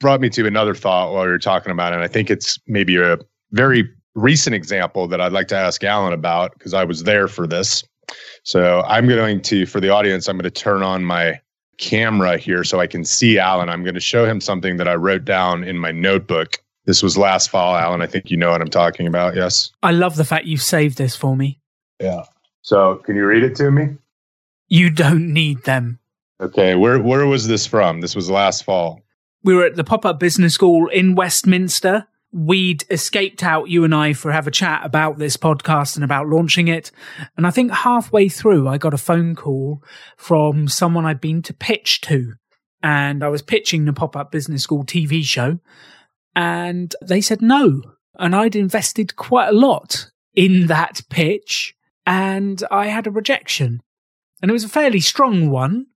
[0.00, 1.96] Brought me to another thought while were talking about it.
[1.96, 3.18] And I think it's maybe a
[3.52, 7.46] very recent example that I'd like to ask Alan about because I was there for
[7.46, 7.84] this.
[8.42, 11.40] So I'm going to, for the audience, I'm going to turn on my
[11.76, 13.68] camera here so I can see Alan.
[13.68, 16.58] I'm going to show him something that I wrote down in my notebook.
[16.86, 18.02] This was last fall, Alan.
[18.02, 19.34] I think you know what I'm talking about.
[19.34, 19.70] Yes.
[19.82, 21.60] I love the fact you've saved this for me.
[22.00, 22.24] Yeah.
[22.62, 23.96] So can you read it to me?
[24.68, 25.98] You don't need them.
[26.40, 26.74] Okay.
[26.74, 28.00] Where where was this from?
[28.00, 29.00] This was last fall.
[29.42, 32.06] We were at the pop up business school in Westminster.
[32.32, 36.26] We'd escaped out, you and I, for have a chat about this podcast and about
[36.26, 36.90] launching it.
[37.36, 39.84] And I think halfway through, I got a phone call
[40.16, 42.32] from someone I'd been to pitch to.
[42.82, 45.60] And I was pitching the pop up business school TV show.
[46.36, 47.82] And they said no.
[48.18, 51.74] And I'd invested quite a lot in that pitch.
[52.06, 53.80] And I had a rejection.
[54.42, 55.86] And it was a fairly strong one.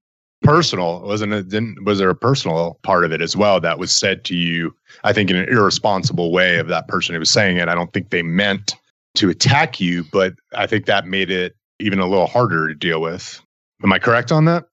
[0.43, 1.49] Personal wasn't it?
[1.49, 4.73] Didn't was there a personal part of it as well that was said to you?
[5.03, 7.69] I think in an irresponsible way of that person who was saying it.
[7.69, 8.77] I don't think they meant
[9.17, 13.01] to attack you, but I think that made it even a little harder to deal
[13.01, 13.43] with.
[13.83, 14.65] Am I correct on that?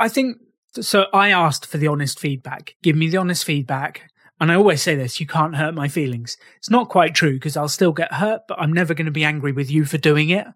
[0.00, 0.38] I think
[0.80, 1.06] so.
[1.12, 2.74] I asked for the honest feedback.
[2.82, 4.10] Give me the honest feedback.
[4.42, 6.36] And I always say this you can't hurt my feelings.
[6.56, 9.22] It's not quite true because I'll still get hurt, but I'm never going to be
[9.22, 10.48] angry with you for doing it.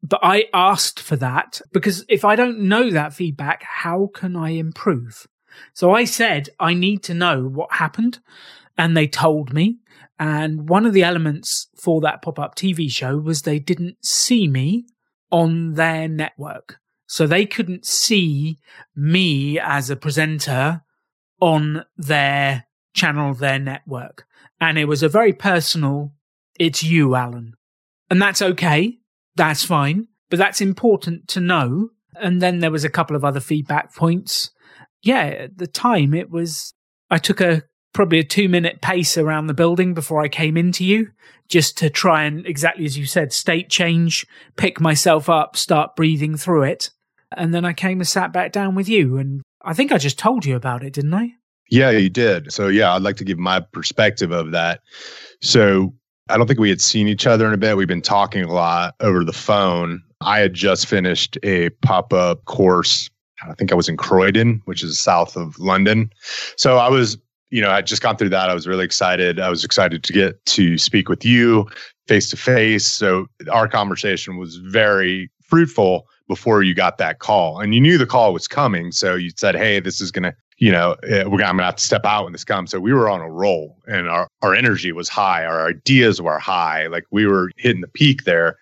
[0.00, 4.50] But I asked for that because if I don't know that feedback, how can I
[4.50, 5.26] improve?
[5.74, 8.20] So I said, I need to know what happened.
[8.78, 9.78] And they told me.
[10.20, 14.46] And one of the elements for that pop up TV show was they didn't see
[14.46, 14.86] me
[15.32, 16.78] on their network.
[17.08, 18.60] So they couldn't see
[18.94, 20.82] me as a presenter
[21.40, 24.26] on their channel, their network.
[24.60, 26.12] And it was a very personal,
[26.58, 27.54] it's you, Alan.
[28.10, 28.98] And that's okay.
[29.36, 30.08] That's fine.
[30.30, 31.90] But that's important to know.
[32.20, 34.50] And then there was a couple of other feedback points.
[35.02, 36.74] Yeah, at the time it was,
[37.10, 40.84] I took a probably a two minute pace around the building before I came into
[40.84, 41.10] you,
[41.48, 44.26] just to try and exactly as you said, state change,
[44.56, 46.90] pick myself up, start breathing through it.
[47.36, 49.16] And then I came and sat back down with you.
[49.18, 51.32] And I think I just told you about it, didn't I?
[51.72, 52.52] Yeah, you did.
[52.52, 54.82] So, yeah, I'd like to give my perspective of that.
[55.40, 55.94] So,
[56.28, 57.78] I don't think we had seen each other in a bit.
[57.78, 60.02] We've been talking a lot over the phone.
[60.20, 63.08] I had just finished a pop up course.
[63.48, 66.10] I think I was in Croydon, which is south of London.
[66.56, 67.16] So I was,
[67.48, 68.50] you know, I would just gone through that.
[68.50, 69.40] I was really excited.
[69.40, 71.66] I was excited to get to speak with you
[72.06, 72.86] face to face.
[72.86, 78.06] So our conversation was very fruitful before you got that call and you knew the
[78.06, 81.36] call was coming so you said hey this is going to you know eh, we're
[81.36, 82.70] going to have to step out when this comes.
[82.70, 86.38] So we were on a roll and our, our energy was high our ideas were
[86.38, 88.56] high like we were hitting the peak there.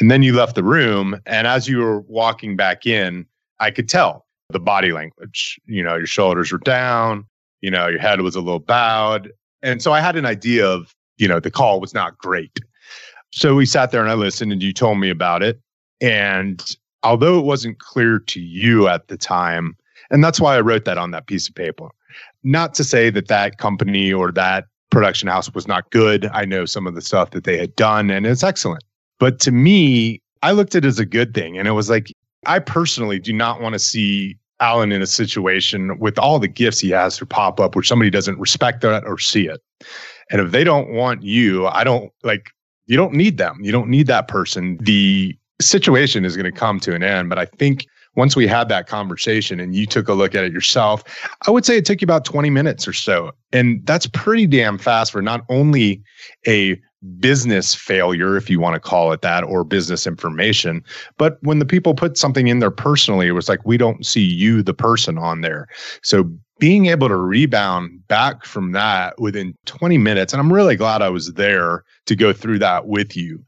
[0.00, 3.24] And then you left the room and as you were walking back in
[3.60, 7.24] i could tell the body language you know your shoulders were down
[7.60, 9.30] you know your head was a little bowed
[9.62, 12.58] and so i had an idea of you know the call was not great.
[13.30, 15.60] So we sat there and i listened and you told me about it
[16.00, 19.76] and although it wasn't clear to you at the time,
[20.10, 21.88] and that's why I wrote that on that piece of paper.
[22.42, 26.26] Not to say that that company or that production house was not good.
[26.32, 28.84] I know some of the stuff that they had done and it's excellent.
[29.18, 31.58] But to me, I looked at it as a good thing.
[31.58, 32.12] And it was like,
[32.46, 36.80] I personally do not want to see Alan in a situation with all the gifts
[36.80, 39.60] he has to pop up where somebody doesn't respect that or see it.
[40.30, 42.50] And if they don't want you, I don't like,
[42.86, 43.58] you don't need them.
[43.62, 44.76] You don't need that person.
[44.82, 47.28] The situation is going to come to an end.
[47.28, 50.52] But I think once we had that conversation and you took a look at it
[50.52, 51.02] yourself,
[51.46, 53.32] I would say it took you about 20 minutes or so.
[53.52, 56.02] And that's pretty damn fast for not only
[56.46, 56.78] a
[57.18, 60.84] business failure, if you want to call it that, or business information.
[61.16, 64.22] But when the people put something in there personally, it was like, we don't see
[64.22, 65.66] you, the person, on there.
[66.02, 71.02] So being able to rebound back from that within 20 minutes, and I'm really glad
[71.02, 73.42] I was there to go through that with you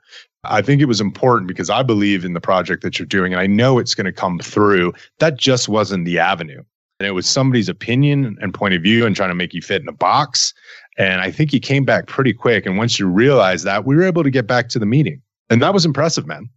[0.46, 3.40] I think it was important because I believe in the project that you're doing and
[3.40, 4.92] I know it's going to come through.
[5.18, 6.62] That just wasn't the avenue.
[7.00, 9.82] And it was somebody's opinion and point of view and trying to make you fit
[9.82, 10.54] in a box.
[10.96, 12.66] And I think you came back pretty quick.
[12.66, 15.20] And once you realized that, we were able to get back to the meeting.
[15.50, 16.48] And that was impressive, man.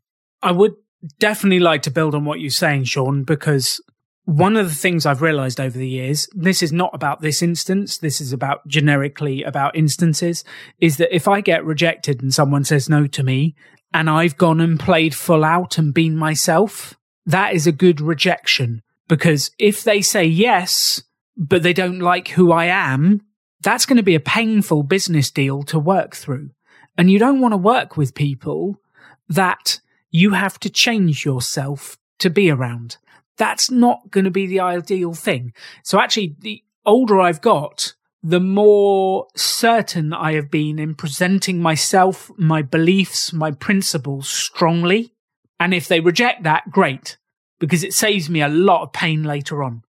[0.44, 0.74] I would
[1.20, 3.82] definitely like to build on what you're saying, Sean, because
[4.26, 7.98] one of the things I've realized over the years, this is not about this instance,
[7.98, 10.44] this is about generically about instances,
[10.80, 13.56] is that if I get rejected and someone says no to me,
[13.98, 18.84] and I've gone and played full out and been myself, that is a good rejection.
[19.08, 21.02] Because if they say yes,
[21.36, 23.22] but they don't like who I am,
[23.62, 26.52] that's going to be a painful business deal to work through.
[26.96, 28.80] And you don't want to work with people
[29.30, 29.80] that
[30.12, 32.98] you have to change yourself to be around.
[33.38, 35.54] That's not going to be the ideal thing.
[35.84, 42.32] So actually, the older I've got, the more certain I have been in presenting myself,
[42.38, 45.14] my beliefs, my principles strongly.
[45.60, 47.18] And if they reject that, great,
[47.60, 49.84] because it saves me a lot of pain later on.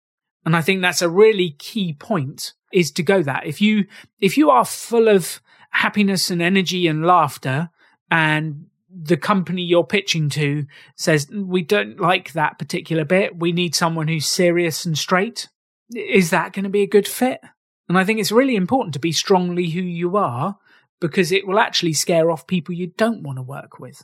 [0.46, 3.46] And I think that's a really key point is to go that.
[3.46, 3.86] If you,
[4.20, 7.70] if you are full of happiness and energy and laughter
[8.12, 13.38] and the company you're pitching to says, we don't like that particular bit.
[13.38, 15.50] We need someone who's serious and straight.
[15.94, 17.42] Is that going to be a good fit?
[17.88, 20.58] And I think it's really important to be strongly who you are
[21.00, 24.04] because it will actually scare off people you don't want to work with.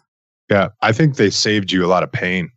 [0.50, 2.50] Yeah, I think they saved you a lot of pain.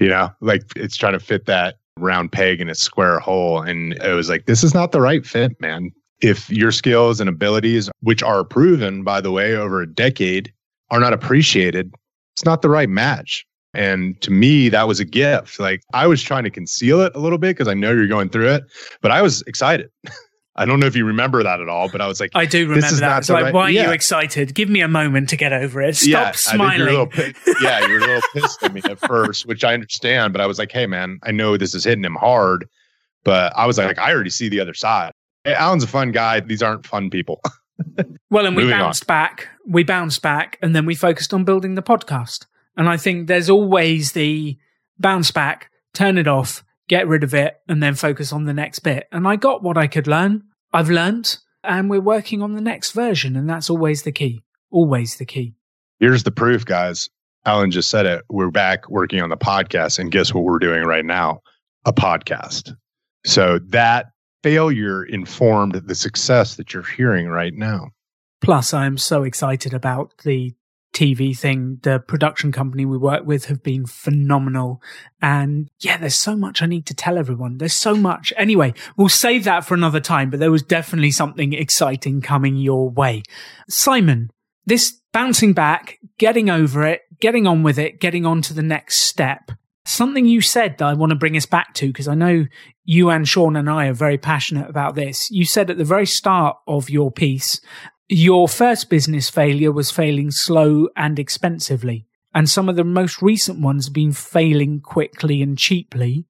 [0.00, 3.60] You know, like it's trying to fit that round peg in a square hole.
[3.60, 5.90] And it was like, this is not the right fit, man.
[6.20, 10.52] If your skills and abilities, which are proven, by the way, over a decade,
[10.90, 11.92] are not appreciated,
[12.34, 13.44] it's not the right match.
[13.74, 15.60] And to me, that was a gift.
[15.60, 18.30] Like I was trying to conceal it a little bit because I know you're going
[18.30, 18.64] through it,
[19.02, 19.90] but I was excited.
[20.58, 22.68] I don't know if you remember that at all, but I was like, I do
[22.68, 23.24] remember that.
[23.24, 23.54] So like, right.
[23.54, 23.86] why are yeah.
[23.86, 24.54] you excited?
[24.54, 25.94] Give me a moment to get over it.
[25.94, 27.08] Stop yeah, smiling.
[27.16, 30.32] You yeah, you were a little pissed at me at first, which I understand.
[30.32, 32.68] But I was like, hey, man, I know this is hitting him hard,
[33.22, 35.12] but I was like, I already see the other side.
[35.44, 36.40] Hey, Alan's a fun guy.
[36.40, 37.40] These aren't fun people.
[38.30, 39.06] well, and we bounced on.
[39.06, 39.48] back.
[39.64, 42.46] We bounced back, and then we focused on building the podcast.
[42.76, 44.58] And I think there's always the
[44.98, 48.80] bounce back, turn it off, get rid of it, and then focus on the next
[48.80, 49.06] bit.
[49.12, 50.42] And I got what I could learn.
[50.72, 53.36] I've learned, and we're working on the next version.
[53.36, 54.42] And that's always the key.
[54.70, 55.54] Always the key.
[56.00, 57.08] Here's the proof, guys.
[57.44, 58.24] Alan just said it.
[58.28, 59.98] We're back working on the podcast.
[59.98, 61.40] And guess what we're doing right now?
[61.84, 62.76] A podcast.
[63.24, 64.06] So that
[64.42, 67.90] failure informed the success that you're hearing right now.
[68.40, 70.54] Plus, I'm so excited about the
[70.98, 71.78] TV thing.
[71.82, 74.82] The production company we work with have been phenomenal.
[75.22, 77.58] And yeah, there's so much I need to tell everyone.
[77.58, 78.32] There's so much.
[78.36, 82.90] Anyway, we'll save that for another time, but there was definitely something exciting coming your
[82.90, 83.22] way.
[83.68, 84.30] Simon,
[84.66, 89.02] this bouncing back, getting over it, getting on with it, getting on to the next
[89.02, 89.52] step.
[89.84, 92.46] Something you said that I want to bring us back to, because I know
[92.84, 95.30] you and Sean and I are very passionate about this.
[95.30, 97.60] You said at the very start of your piece,
[98.08, 103.60] your first business failure was failing slow and expensively, and some of the most recent
[103.60, 106.26] ones have been failing quickly and cheaply.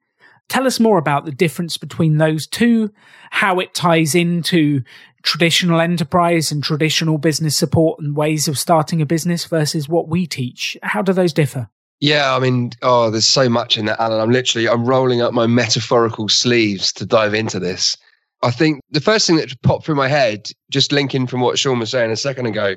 [0.48, 2.90] Tell us more about the difference between those two,
[3.30, 4.82] how it ties into
[5.22, 10.26] traditional enterprise and traditional business support and ways of starting a business versus what we
[10.26, 10.76] teach.
[10.82, 11.68] How do those differ?
[12.00, 14.20] Yeah, I mean, oh, there's so much in that, Alan.
[14.20, 17.96] I'm literally I'm rolling up my metaphorical sleeves to dive into this.
[18.42, 21.78] I think the first thing that popped through my head, just linking from what Sean
[21.78, 22.76] was saying a second ago,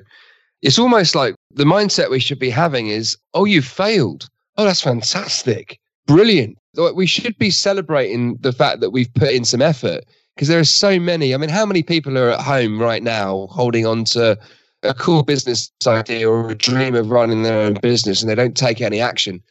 [0.62, 4.28] it's almost like the mindset we should be having is, oh, you failed.
[4.58, 5.80] Oh, that's fantastic.
[6.08, 6.58] Brilliant.
[6.96, 10.04] We should be celebrating the fact that we've put in some effort
[10.36, 11.34] because there are so many.
[11.34, 14.38] I mean, how many people are at home right now holding on to
[14.84, 18.58] a cool business idea or a dream of running their own business and they don't
[18.58, 19.42] take any action?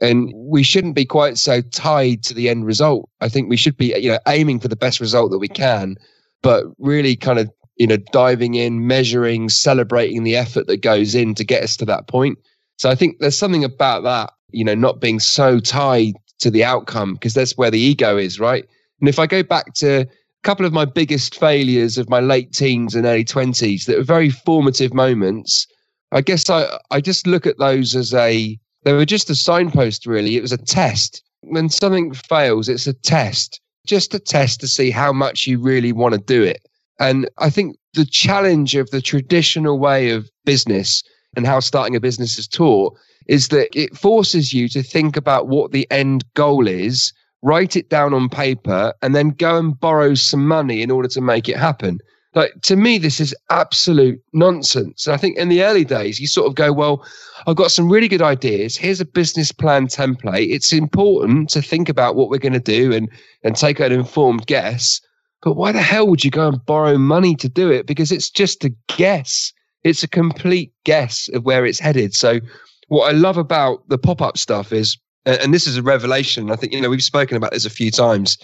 [0.00, 3.08] And we shouldn't be quite so tied to the end result.
[3.20, 5.96] I think we should be, you know, aiming for the best result that we can,
[6.42, 11.34] but really kind of, you know, diving in, measuring, celebrating the effort that goes in
[11.34, 12.38] to get us to that point.
[12.78, 16.64] So I think there's something about that, you know, not being so tied to the
[16.64, 18.66] outcome because that's where the ego is, right?
[19.00, 20.06] And if I go back to a
[20.42, 24.30] couple of my biggest failures of my late teens and early 20s that were very
[24.30, 25.66] formative moments,
[26.12, 30.06] I guess I, I just look at those as a they were just a signpost,
[30.06, 30.36] really.
[30.36, 31.22] It was a test.
[31.42, 35.92] When something fails, it's a test, just a test to see how much you really
[35.92, 36.66] want to do it.
[36.98, 41.02] And I think the challenge of the traditional way of business
[41.36, 45.48] and how starting a business is taught is that it forces you to think about
[45.48, 47.12] what the end goal is,
[47.42, 51.20] write it down on paper, and then go and borrow some money in order to
[51.20, 51.98] make it happen.
[52.34, 55.06] Like to me, this is absolute nonsense.
[55.06, 57.04] And I think in the early days, you sort of go, well,
[57.46, 58.76] I've got some really good ideas.
[58.76, 60.48] Here's a business plan template.
[60.48, 63.08] It's important to think about what we're going to do and
[63.42, 65.00] and take an informed guess.
[65.42, 67.86] But why the hell would you go and borrow money to do it?
[67.86, 69.52] Because it's just a guess.
[69.82, 72.14] It's a complete guess of where it's headed.
[72.14, 72.40] So
[72.88, 76.50] what I love about the pop-up stuff is and this is a revelation.
[76.50, 78.38] I think, you know, we've spoken about this a few times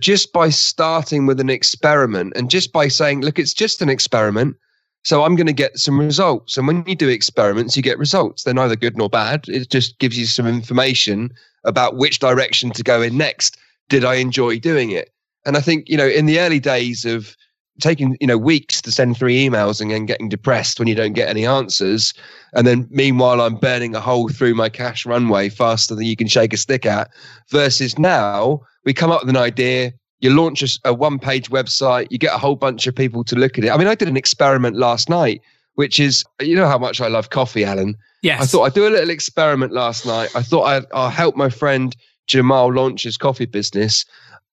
[0.00, 4.56] just by starting with an experiment and just by saying, look, it's just an experiment.
[5.04, 6.56] So I'm going to get some results.
[6.56, 8.42] And when you do experiments, you get results.
[8.42, 9.44] They're neither good nor bad.
[9.48, 11.32] It just gives you some information
[11.64, 13.56] about which direction to go in next.
[13.88, 15.12] Did I enjoy doing it?
[15.44, 17.36] And I think, you know, in the early days of
[17.80, 21.12] taking, you know, weeks to send three emails and then getting depressed when you don't
[21.12, 22.12] get any answers.
[22.54, 26.26] And then meanwhile, I'm burning a hole through my cash runway faster than you can
[26.26, 27.10] shake a stick at
[27.50, 32.06] versus now we come up with an idea you launch a, a one page website
[32.10, 33.70] you get a whole bunch of people to look at it.
[33.70, 35.42] I mean i did an experiment last night
[35.74, 37.96] which is you know how much i love coffee alan?
[38.22, 38.40] Yes.
[38.42, 40.30] I thought i'd do a little experiment last night.
[40.34, 41.94] I thought I'd, i'll help my friend
[42.26, 44.06] jamal launch his coffee business.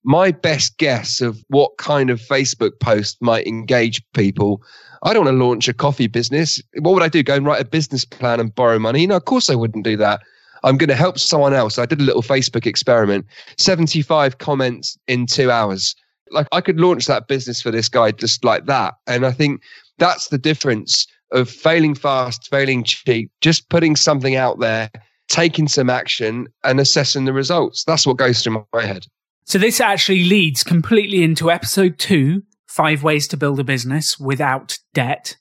[0.05, 4.61] My best guess of what kind of facebook post might engage people
[5.03, 6.61] i don't want to launch a coffee business.
[6.79, 7.23] What would i do?
[7.23, 9.07] Go and write a business plan and borrow money?
[9.07, 10.21] No of course i wouldn't do that
[10.63, 11.77] I'm going to help someone else.
[11.77, 13.25] I did a little Facebook experiment,
[13.57, 15.95] 75 comments in two hours.
[16.31, 18.95] Like I could launch that business for this guy just like that.
[19.07, 19.61] And I think
[19.97, 24.89] that's the difference of failing fast, failing cheap, just putting something out there,
[25.27, 27.83] taking some action and assessing the results.
[27.83, 29.05] That's what goes through my head.
[29.45, 34.77] So this actually leads completely into episode two, five ways to build a business without
[34.93, 35.35] debt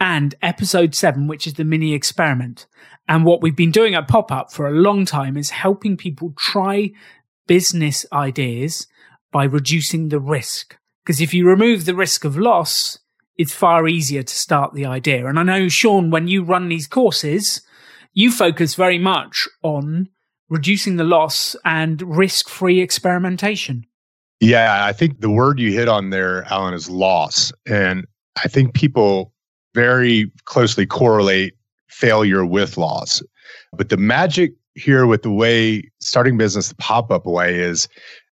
[0.00, 2.66] and episode seven, which is the mini experiment.
[3.08, 6.34] And what we've been doing at Pop Up for a long time is helping people
[6.36, 6.90] try
[7.46, 8.86] business ideas
[9.30, 10.76] by reducing the risk.
[11.04, 12.98] Because if you remove the risk of loss,
[13.36, 15.26] it's far easier to start the idea.
[15.26, 17.62] And I know, Sean, when you run these courses,
[18.12, 20.08] you focus very much on
[20.48, 23.86] reducing the loss and risk free experimentation.
[24.40, 27.52] Yeah, I think the word you hit on there, Alan, is loss.
[27.66, 28.06] And
[28.42, 29.32] I think people
[29.74, 31.55] very closely correlate
[31.96, 33.22] failure with loss.
[33.72, 37.88] But the magic here with the way starting business the pop up way is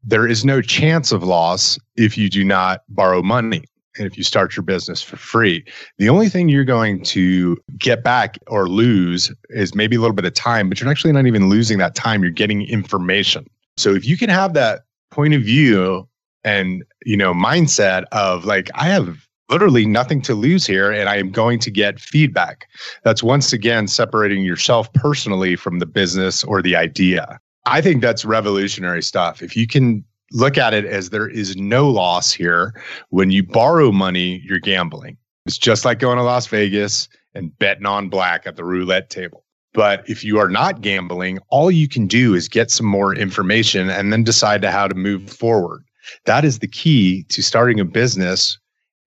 [0.04, 3.64] there is no chance of loss if you do not borrow money
[3.98, 5.64] and if you start your business for free.
[6.00, 10.26] The only thing you're going to get back or lose is maybe a little bit
[10.26, 12.24] of time, but you're actually not even losing that time.
[12.24, 13.46] You're getting information.
[13.78, 14.82] So if you can have that
[15.12, 16.08] point of view
[16.44, 21.18] and, you know, mindset of like, I have literally nothing to lose here and I
[21.18, 22.68] am going to get feedback.
[23.04, 27.40] That's once again separating yourself personally from the business or the idea.
[27.66, 29.42] I think that's revolutionary stuff.
[29.44, 32.74] If you can look at it as there is no loss here,
[33.10, 35.18] when you borrow money, you're gambling.
[35.46, 39.44] It's just like going to Las Vegas and betting on black at the roulette table.
[39.74, 43.90] But if you are not gambling, all you can do is get some more information
[43.90, 45.84] and then decide to how to move forward.
[46.26, 48.58] That is the key to starting a business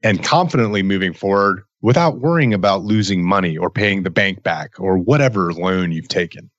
[0.05, 4.99] and confidently moving forward without worrying about losing money or paying the bank back or
[4.99, 6.51] whatever loan you've taken.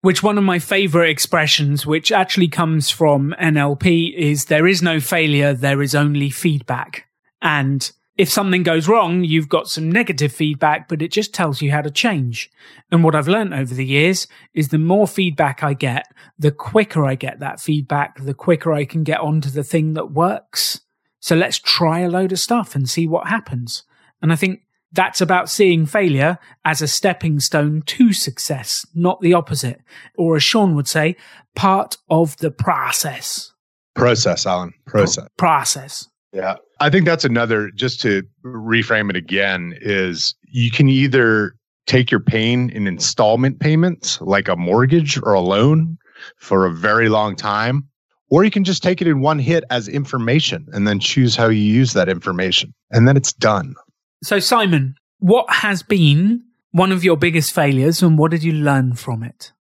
[0.00, 4.98] Which one of my favorite expressions, which actually comes from NLP, is there is no
[4.98, 7.06] failure, there is only feedback.
[7.40, 11.70] And if something goes wrong, you've got some negative feedback, but it just tells you
[11.70, 12.50] how to change.
[12.90, 16.06] And what I've learned over the years is the more feedback I get,
[16.38, 20.10] the quicker I get that feedback, the quicker I can get onto the thing that
[20.12, 20.80] works.
[21.22, 23.84] So let's try a load of stuff and see what happens.
[24.20, 29.32] And I think that's about seeing failure as a stepping stone to success, not the
[29.32, 29.80] opposite.
[30.18, 31.14] Or as Sean would say,
[31.54, 33.52] part of the process.
[33.94, 34.74] Process, Alan.
[34.84, 35.28] Process.
[35.38, 36.08] Process.
[36.32, 36.56] Yeah.
[36.80, 41.54] I think that's another, just to reframe it again, is you can either
[41.86, 45.98] take your pain in installment payments, like a mortgage or a loan
[46.36, 47.88] for a very long time,
[48.32, 51.50] or you can just take it in one hit as information and then choose how
[51.50, 52.72] you use that information.
[52.90, 53.74] And then it's done.
[54.22, 58.94] So, Simon, what has been one of your biggest failures and what did you learn
[58.94, 59.52] from it?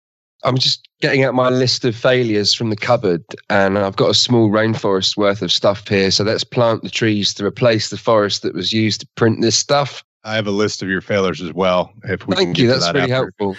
[0.44, 4.14] I'm just getting out my list of failures from the cupboard, and I've got a
[4.14, 6.12] small rainforest worth of stuff here.
[6.12, 9.56] So let's plant the trees to replace the forest that was used to print this
[9.56, 10.04] stuff.
[10.22, 11.92] I have a list of your failures as well.
[12.04, 13.32] If we thank you, that's that really after.
[13.38, 13.56] helpful.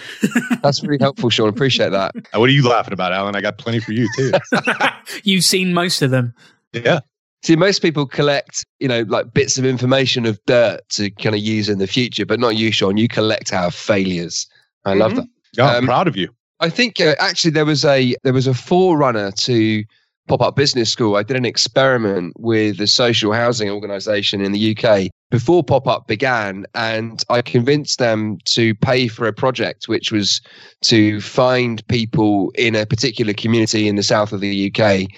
[0.62, 1.48] that's really helpful, Sean.
[1.48, 2.14] Appreciate that.
[2.34, 3.34] What are you laughing about, Alan?
[3.34, 4.32] I got plenty for you too.
[5.24, 6.32] You've seen most of them.
[6.72, 7.00] Yeah.
[7.42, 11.40] See, most people collect, you know, like bits of information of dirt to kind of
[11.40, 12.96] use in the future, but not you, Sean.
[12.96, 14.46] You collect our failures.
[14.84, 15.00] I mm-hmm.
[15.00, 15.26] love that.
[15.56, 16.28] Yeah, I'm um, proud of you.
[16.60, 19.84] I think uh, actually there was a there was a forerunner to
[20.28, 21.16] pop up business school.
[21.16, 26.06] I did an experiment with a social housing organization in the UK before pop up
[26.06, 30.42] began, and I convinced them to pay for a project which was
[30.82, 35.08] to find people in a particular community in the south of the UK.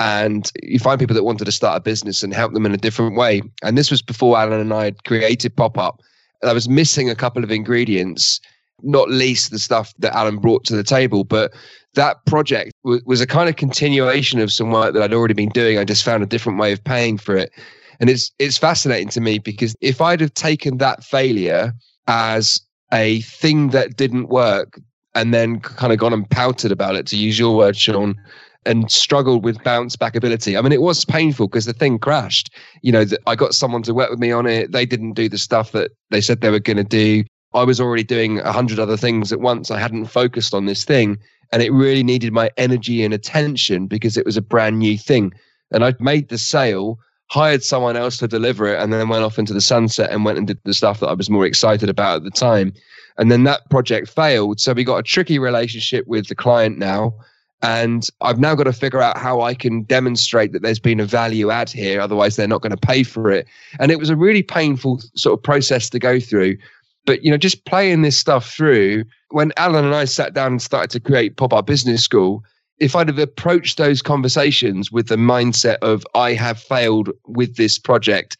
[0.00, 2.78] And you find people that wanted to start a business and help them in a
[2.78, 3.42] different way.
[3.62, 6.00] And this was before Alan and I had created Pop Up.
[6.42, 8.40] I was missing a couple of ingredients
[8.82, 11.22] not least the stuff that Alan brought to the table.
[11.22, 11.52] But
[11.94, 15.50] that project w- was a kind of continuation of some work that I'd already been
[15.50, 15.78] doing.
[15.78, 17.52] I just found a different way of paying for it.
[18.00, 21.72] And it's it's fascinating to me because if I'd have taken that failure
[22.06, 22.60] as
[22.92, 24.80] a thing that didn't work
[25.14, 28.16] and then kind of gone and pouted about it, to use your word, Sean,
[28.64, 30.56] and struggled with bounce back ability.
[30.56, 32.54] I mean, it was painful because the thing crashed.
[32.82, 34.72] You know, I got someone to work with me on it.
[34.72, 37.24] They didn't do the stuff that they said they were going to do.
[37.52, 39.70] I was already doing a hundred other things at once.
[39.70, 41.18] I hadn't focused on this thing
[41.52, 45.32] and it really needed my energy and attention because it was a brand new thing.
[45.72, 46.98] And I'd made the sale,
[47.30, 50.38] hired someone else to deliver it, and then went off into the sunset and went
[50.38, 52.72] and did the stuff that I was more excited about at the time.
[53.18, 54.60] And then that project failed.
[54.60, 57.14] So we got a tricky relationship with the client now.
[57.62, 61.04] And I've now got to figure out how I can demonstrate that there's been a
[61.04, 62.00] value add here.
[62.00, 63.46] Otherwise, they're not going to pay for it.
[63.78, 66.56] And it was a really painful sort of process to go through
[67.06, 69.04] but you know, just playing this stuff through.
[69.30, 72.44] When Alan and I sat down and started to create Pop Up Business School,
[72.80, 77.78] if I'd have approached those conversations with the mindset of I have failed with this
[77.78, 78.36] project,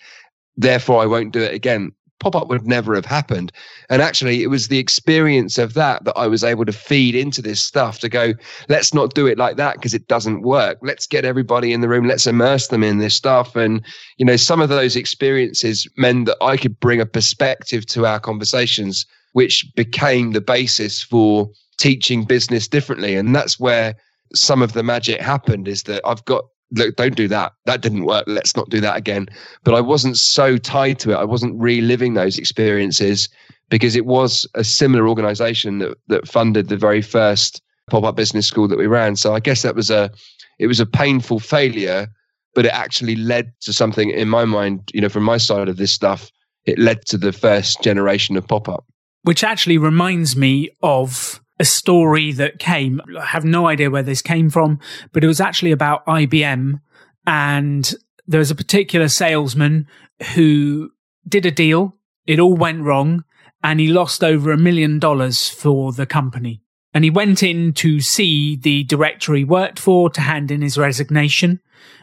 [0.56, 3.52] therefore I won't do it again, pop up would never have happened.
[3.88, 7.42] And actually, it was the experience of that that I was able to feed into
[7.42, 8.34] this stuff to go,
[8.68, 10.78] let's not do it like that because it doesn't work.
[10.82, 12.06] Let's get everybody in the room.
[12.06, 13.56] Let's immerse them in this stuff.
[13.56, 13.84] And,
[14.18, 18.20] you know, some of those experiences meant that I could bring a perspective to our
[18.20, 23.16] conversations, which became the basis for teaching business differently.
[23.16, 23.94] And that's where
[24.34, 27.52] some of the magic happened is that I've got look, don't do that.
[27.66, 28.24] That didn't work.
[28.26, 29.28] Let's not do that again.
[29.64, 31.16] But I wasn't so tied to it.
[31.16, 33.28] I wasn't reliving those experiences
[33.70, 38.68] because it was a similar organization that, that funded the very first pop-up business school
[38.68, 39.16] that we ran.
[39.16, 40.10] So I guess that was a,
[40.58, 42.08] it was a painful failure,
[42.54, 45.76] but it actually led to something in my mind, you know, from my side of
[45.76, 46.30] this stuff,
[46.66, 48.84] it led to the first generation of pop-up.
[49.22, 53.02] which actually reminds me of a story that came.
[53.18, 54.80] I have no idea where this came from,
[55.12, 56.80] but it was actually about IBM.
[57.26, 57.94] And
[58.26, 59.86] there was a particular salesman
[60.34, 60.90] who
[61.28, 61.96] did a deal.
[62.26, 63.24] It all went wrong
[63.62, 66.62] and he lost over a million dollars for the company.
[66.94, 70.78] And he went in to see the director he worked for to hand in his
[70.78, 71.60] resignation.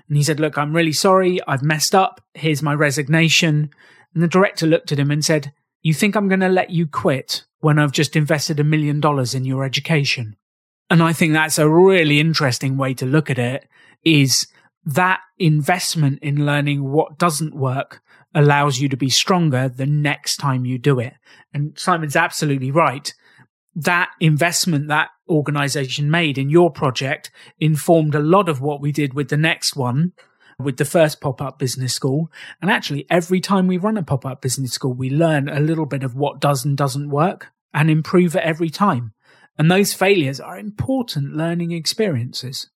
[0.08, 1.40] And he said, look, I'm really sorry.
[1.48, 2.22] I've messed up.
[2.36, 3.72] Here's my resignation.
[4.14, 5.52] And the director looked at him and said,
[5.82, 9.34] you think I'm going to let you quit when I've just invested a million dollars
[9.34, 10.36] in your education?
[10.90, 13.68] And I think that's a really interesting way to look at it
[14.04, 14.48] is
[14.86, 18.02] that investment in learning what doesn't work
[18.34, 21.14] allows you to be stronger the next time you do it.
[21.54, 23.14] And Simon's absolutely right.
[23.76, 29.14] That investment that organization made in your project informed a lot of what we did
[29.14, 30.14] with the next one
[30.60, 32.32] with the first pop up business school.
[32.62, 35.86] And actually, every time we run a pop up business school, we learn a little
[35.86, 39.14] bit of what does and doesn't work and improve it every time.
[39.58, 42.70] And those failures are important learning experiences.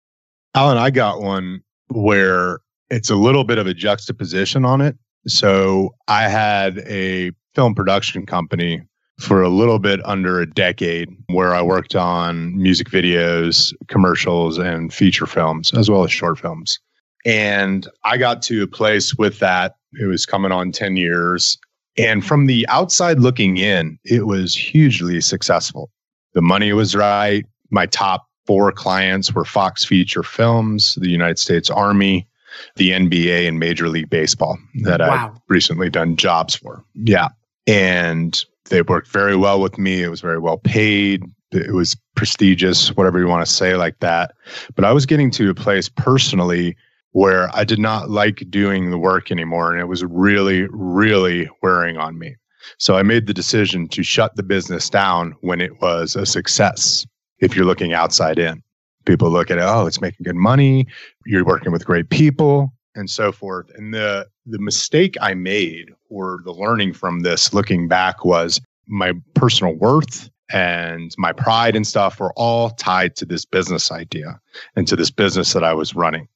[0.56, 2.60] Alan, I got one where
[2.90, 4.98] it's a little bit of a juxtaposition on it.
[5.28, 8.82] So I had a film production company
[9.20, 14.92] for a little bit under a decade where I worked on music videos, commercials, and
[14.92, 16.80] feature films, as well as short films.
[17.26, 19.76] And I got to a place with that.
[20.00, 21.58] It was coming on 10 years.
[21.98, 25.92] And from the outside looking in, it was hugely successful.
[26.34, 27.46] The money was right.
[27.70, 32.28] My top four clients were Fox Feature Films, the United States Army,
[32.76, 35.32] the NBA, and Major League Baseball that wow.
[35.34, 36.84] I've recently done jobs for.
[36.96, 37.30] Yeah.
[37.68, 40.02] And they worked very well with me.
[40.02, 41.24] It was very well paid.
[41.52, 44.34] It was prestigious, whatever you want to say, like that.
[44.76, 46.78] But I was getting to a place personally
[47.12, 49.72] where I did not like doing the work anymore.
[49.72, 52.36] And it was really, really wearing on me.
[52.78, 57.06] So I made the decision to shut the business down when it was a success.
[57.40, 58.62] If you're looking outside in,
[59.06, 60.88] people look at it, oh, it's making good money.
[61.26, 63.72] You're working with great people and so forth.
[63.76, 69.14] And the, the mistake I made or the learning from this looking back was my
[69.34, 74.40] personal worth and my pride and stuff were all tied to this business idea
[74.76, 76.28] and to this business that I was running.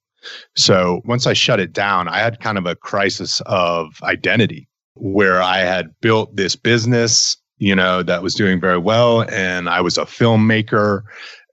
[0.56, 5.42] So once I shut it down, I had kind of a crisis of identity where
[5.42, 9.22] I had built this business, you know, that was doing very well.
[9.30, 11.04] And I was a filmmaker.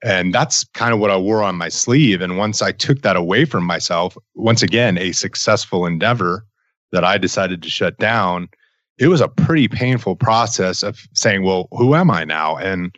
[0.03, 2.21] And that's kind of what I wore on my sleeve.
[2.21, 6.45] And once I took that away from myself, once again, a successful endeavor
[6.91, 8.49] that I decided to shut down,
[8.97, 12.57] it was a pretty painful process of saying, well, who am I now?
[12.57, 12.95] And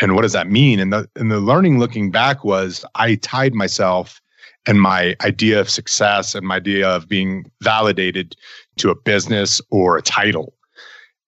[0.00, 0.80] and what does that mean?
[0.80, 4.20] And the and the learning looking back was I tied myself
[4.66, 8.34] and my idea of success and my idea of being validated
[8.76, 10.54] to a business or a title.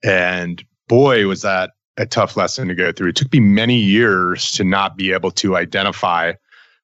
[0.02, 3.10] And boy, was that a tough lesson to go through.
[3.10, 6.32] It took me many years to not be able to identify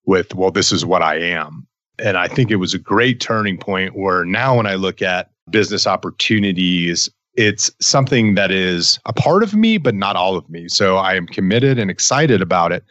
[0.05, 1.67] with, well, this is what I am.
[1.99, 5.31] And I think it was a great turning point where now when I look at
[5.51, 10.69] business opportunities, it's something that is a part of me, but not all of me.
[10.69, 12.85] So I am committed and excited about it,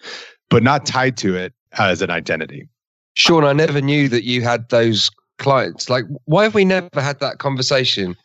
[0.49, 2.67] but not tied to it as an identity.
[3.13, 5.89] Sean, I never knew that you had those clients.
[5.89, 8.15] Like, why have we never had that conversation?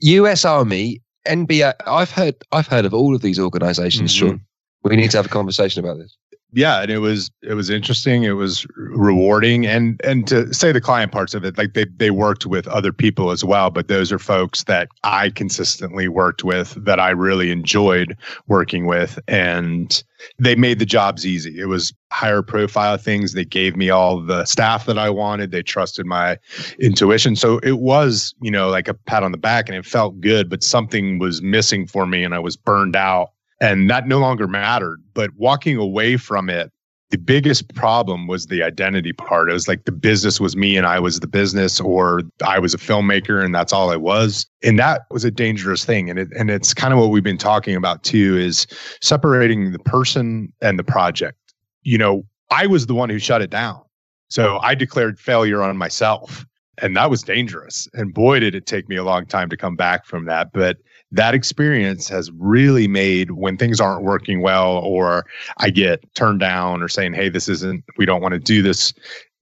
[0.00, 0.44] U.S.
[0.44, 1.74] Army, NBA.
[1.86, 2.34] I've heard.
[2.52, 4.14] I've heard of all of these organizations.
[4.14, 4.28] Mm-hmm.
[4.28, 4.40] Sean,
[4.82, 6.16] we need to have a conversation about this
[6.52, 10.80] yeah and it was it was interesting it was rewarding and and to say the
[10.80, 14.12] client parts of it like they they worked with other people as well but those
[14.12, 20.04] are folks that i consistently worked with that i really enjoyed working with and
[20.38, 21.58] they made the jobs easy.
[21.58, 25.62] It was higher profile things they gave me all the staff that i wanted they
[25.62, 26.38] trusted my
[26.78, 30.20] intuition so it was you know like a pat on the back and it felt
[30.20, 33.31] good but something was missing for me and i was burned out
[33.62, 35.00] and that no longer mattered.
[35.14, 36.70] But walking away from it,
[37.10, 39.50] the biggest problem was the identity part.
[39.50, 42.74] It was like the business was me and I was the business, or I was
[42.74, 44.46] a filmmaker and that's all I was.
[44.62, 46.10] And that was a dangerous thing.
[46.10, 48.66] And it, and it's kind of what we've been talking about too is
[49.00, 51.38] separating the person and the project.
[51.82, 53.80] You know, I was the one who shut it down.
[54.28, 56.44] So I declared failure on myself.
[56.78, 57.86] And that was dangerous.
[57.92, 60.52] And boy, did it take me a long time to come back from that.
[60.52, 60.78] But
[61.12, 65.26] that experience has really made when things aren't working well or
[65.58, 68.94] I get turned down or saying, hey, this isn't, we don't want to do this.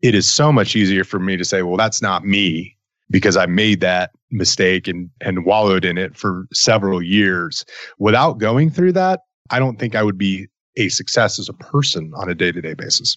[0.03, 2.77] It is so much easier for me to say, well, that's not me
[3.11, 7.64] because I made that mistake and, and wallowed in it for several years.
[7.99, 12.12] Without going through that, I don't think I would be a success as a person
[12.16, 13.16] on a day to day basis.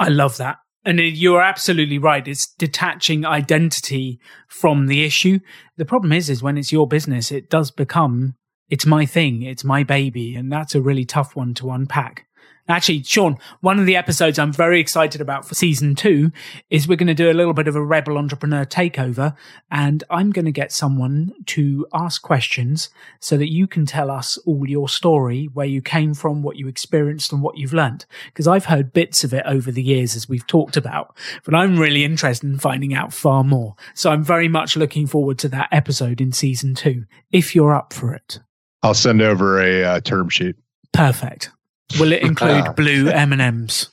[0.00, 0.58] I love that.
[0.84, 2.26] And you're absolutely right.
[2.28, 5.40] It's detaching identity from the issue.
[5.76, 8.34] The problem is, is when it's your business, it does become
[8.68, 10.34] it's my thing, it's my baby.
[10.34, 12.26] And that's a really tough one to unpack.
[12.66, 16.32] Actually, Sean, one of the episodes I'm very excited about for season two
[16.70, 19.36] is we're going to do a little bit of a rebel entrepreneur takeover.
[19.70, 22.88] And I'm going to get someone to ask questions
[23.20, 26.66] so that you can tell us all your story, where you came from, what you
[26.66, 28.06] experienced and what you've learned.
[28.26, 31.78] Because I've heard bits of it over the years as we've talked about, but I'm
[31.78, 33.76] really interested in finding out far more.
[33.92, 37.92] So I'm very much looking forward to that episode in season two, if you're up
[37.92, 38.40] for it.
[38.82, 40.56] I'll send over a uh, term sheet.
[40.92, 41.50] Perfect.
[41.98, 43.90] Will it include blue M and M's?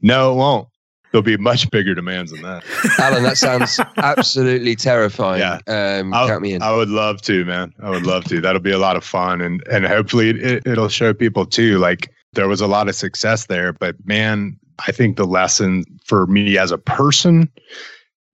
[0.00, 0.68] No, it won't.
[1.12, 2.64] There'll be much bigger demands than that.
[2.98, 5.40] Alan, that sounds absolutely terrifying.
[5.40, 5.60] Yeah.
[5.66, 6.62] Um, I, count me in.
[6.62, 7.72] I would love to, man.
[7.82, 8.40] I would love to.
[8.40, 11.78] That'll be a lot of fun, and and hopefully it, it'll show people too.
[11.78, 16.26] Like there was a lot of success there, but man, I think the lesson for
[16.26, 17.50] me as a person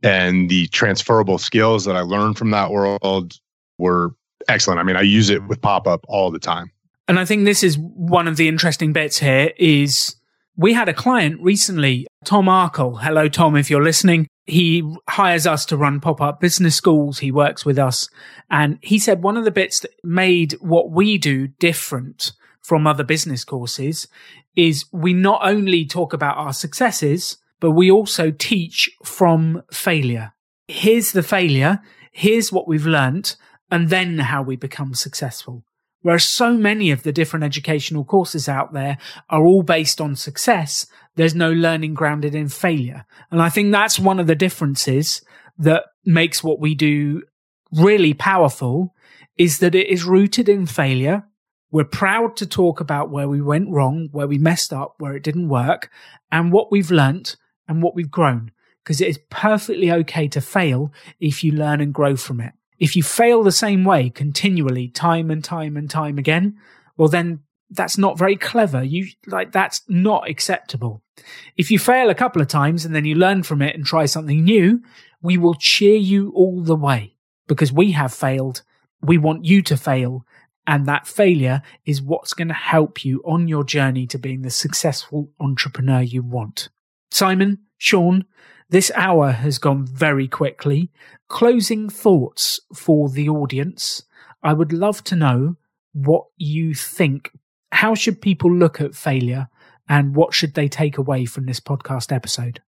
[0.02, 3.38] and the transferable skills that I learned from that world
[3.78, 4.14] were
[4.48, 4.80] excellent.
[4.80, 6.70] I mean, I use it with pop up all the time.
[7.08, 10.16] And I think this is one of the interesting bits here is
[10.56, 13.00] we had a client recently, Tom Arkle.
[13.02, 14.28] Hello, Tom, if you're listening.
[14.44, 17.18] He hires us to run pop up business schools.
[17.18, 18.08] He works with us.
[18.50, 23.04] And he said one of the bits that made what we do different from other
[23.04, 24.08] business courses
[24.54, 30.32] is we not only talk about our successes, but we also teach from failure.
[30.68, 31.80] Here's the failure.
[32.10, 33.36] Here's what we've learnt
[33.70, 35.64] and then how we become successful.
[36.02, 38.98] Whereas so many of the different educational courses out there
[39.30, 43.06] are all based on success, there's no learning grounded in failure.
[43.30, 45.22] And I think that's one of the differences
[45.58, 47.22] that makes what we do
[47.72, 48.94] really powerful
[49.38, 51.24] is that it is rooted in failure.
[51.70, 55.22] We're proud to talk about where we went wrong, where we messed up, where it
[55.22, 55.90] didn't work,
[56.30, 57.36] and what we've learnt
[57.66, 58.52] and what we've grown.
[58.82, 62.52] Because it is perfectly okay to fail if you learn and grow from it.
[62.82, 66.58] If you fail the same way continually, time and time and time again,
[66.96, 67.38] well, then
[67.70, 68.82] that's not very clever.
[68.82, 71.00] You like that's not acceptable.
[71.56, 74.06] If you fail a couple of times and then you learn from it and try
[74.06, 74.82] something new,
[75.22, 77.14] we will cheer you all the way
[77.46, 78.62] because we have failed.
[79.00, 80.26] We want you to fail.
[80.66, 84.50] And that failure is what's going to help you on your journey to being the
[84.50, 86.68] successful entrepreneur you want.
[87.12, 88.24] Simon, Sean,
[88.70, 90.88] this hour has gone very quickly.
[91.28, 94.04] Closing thoughts for the audience.
[94.40, 95.56] I would love to know
[95.92, 97.32] what you think.
[97.72, 99.48] How should people look at failure
[99.88, 102.62] and what should they take away from this podcast episode?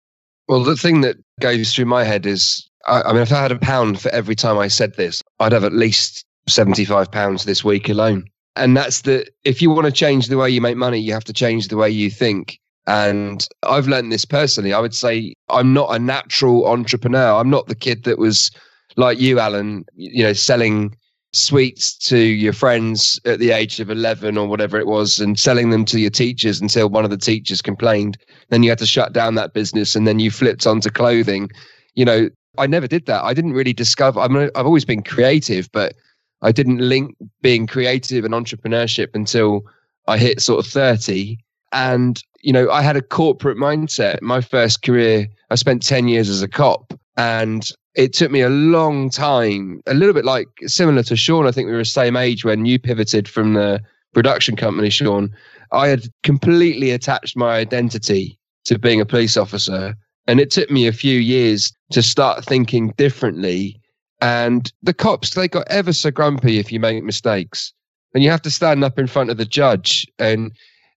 [0.46, 3.50] Well, the thing that goes through my head is I, I mean, if I had
[3.50, 7.64] a pound for every time I said this, I'd have at least 75 pounds this
[7.64, 8.26] week alone.
[8.54, 11.24] And that's the, if you want to change the way you make money, you have
[11.24, 12.60] to change the way you think.
[12.90, 14.72] And I've learned this personally.
[14.72, 17.38] I would say I'm not a natural entrepreneur.
[17.38, 18.50] I'm not the kid that was
[18.96, 20.96] like you, Alan, you know, selling
[21.32, 25.70] sweets to your friends at the age of 11 or whatever it was and selling
[25.70, 28.18] them to your teachers until one of the teachers complained.
[28.48, 31.48] Then you had to shut down that business and then you flipped onto clothing.
[31.94, 32.28] You know,
[32.58, 33.22] I never did that.
[33.22, 35.94] I didn't really discover, I mean, I've always been creative, but
[36.42, 39.62] I didn't link being creative and entrepreneurship until
[40.08, 41.38] I hit sort of 30.
[41.70, 44.20] And you know, I had a corporate mindset.
[44.22, 48.48] My first career, I spent 10 years as a cop and it took me a
[48.48, 51.46] long time, a little bit like similar to Sean.
[51.46, 53.80] I think we were the same age when you pivoted from the
[54.14, 55.30] production company, Sean.
[55.72, 59.94] I had completely attached my identity to being a police officer.
[60.26, 63.80] And it took me a few years to start thinking differently.
[64.20, 67.72] And the cops, they got ever so grumpy if you make mistakes.
[68.14, 70.52] And you have to stand up in front of the judge and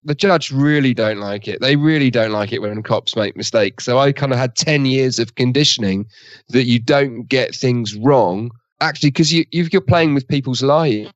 [0.06, 1.62] the judge really don't like it.
[1.62, 3.86] They really don't like it when cops make mistakes.
[3.86, 6.06] So I kind of had 10 years of conditioning
[6.50, 8.52] that you don't get things wrong,
[8.82, 11.12] actually, because you, you're playing with people's lives.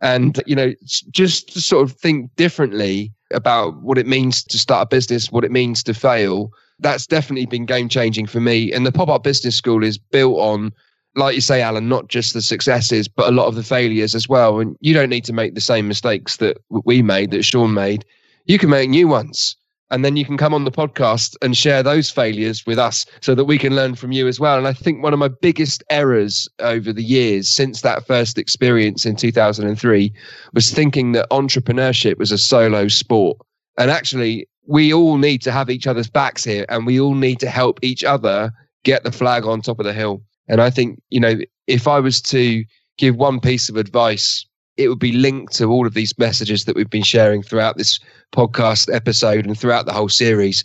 [0.00, 0.74] And, you know,
[1.10, 5.44] just to sort of think differently about what it means to start a business, what
[5.44, 8.72] it means to fail, that's definitely been game changing for me.
[8.72, 10.72] And the pop up business school is built on
[11.16, 14.28] like you say, Alan, not just the successes, but a lot of the failures as
[14.28, 14.58] well.
[14.58, 18.04] And you don't need to make the same mistakes that we made, that Sean made
[18.44, 19.56] you can make new ones.
[19.90, 23.34] And then you can come on the podcast and share those failures with us so
[23.34, 24.56] that we can learn from you as well.
[24.58, 29.06] And I think one of my biggest errors over the years since that first experience
[29.06, 30.12] in 2003
[30.52, 33.36] was thinking that entrepreneurship was a solo sport.
[33.78, 37.38] And actually, we all need to have each other's backs here and we all need
[37.40, 38.50] to help each other
[38.84, 40.22] get the flag on top of the hill.
[40.48, 41.34] And I think, you know,
[41.66, 42.64] if I was to
[42.96, 44.46] give one piece of advice
[44.76, 48.00] it would be linked to all of these messages that we've been sharing throughout this
[48.32, 50.64] podcast episode and throughout the whole series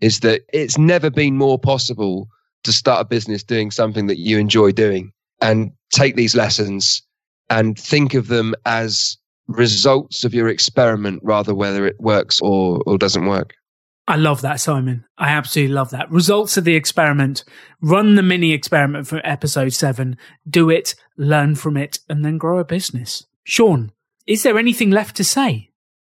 [0.00, 2.28] is that it's never been more possible
[2.64, 7.02] to start a business doing something that you enjoy doing and take these lessons
[7.50, 9.16] and think of them as
[9.48, 13.54] results of your experiment rather whether it works or, or doesn't work.
[14.06, 15.04] I love that, Simon.
[15.18, 16.10] I absolutely love that.
[16.10, 17.44] Results of the experiment.
[17.82, 20.16] Run the mini experiment from episode seven.
[20.48, 23.26] Do it, learn from it, and then grow a business.
[23.48, 23.90] Sean,
[24.26, 25.70] is there anything left to say?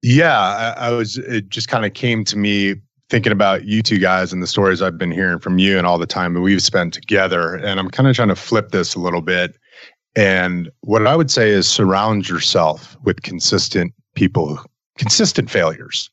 [0.02, 2.76] Yeah, I, I was, it just kind of came to me
[3.10, 5.98] thinking about you two guys and the stories I've been hearing from you and all
[5.98, 7.56] the time that we've spent together.
[7.56, 9.56] And I'm kind of trying to flip this a little bit.
[10.16, 14.58] And what I would say is surround yourself with consistent people,
[14.96, 16.10] consistent failures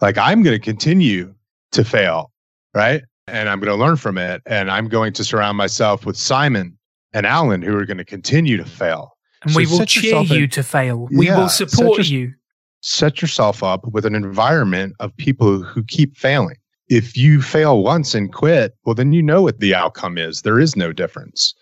[0.00, 1.34] like I'm going to continue
[1.72, 2.30] to fail,
[2.74, 3.02] right?
[3.26, 4.42] And I'm going to learn from it.
[4.44, 6.76] And I'm going to surround myself with Simon
[7.14, 9.11] and Alan who are going to continue to fail.
[9.42, 11.08] And so we will cheer you to fail.
[11.10, 12.34] We yeah, will support your, you.
[12.80, 16.56] Set yourself up with an environment of people who keep failing.
[16.88, 20.42] If you fail once and quit, well, then you know what the outcome is.
[20.42, 21.54] There is no difference.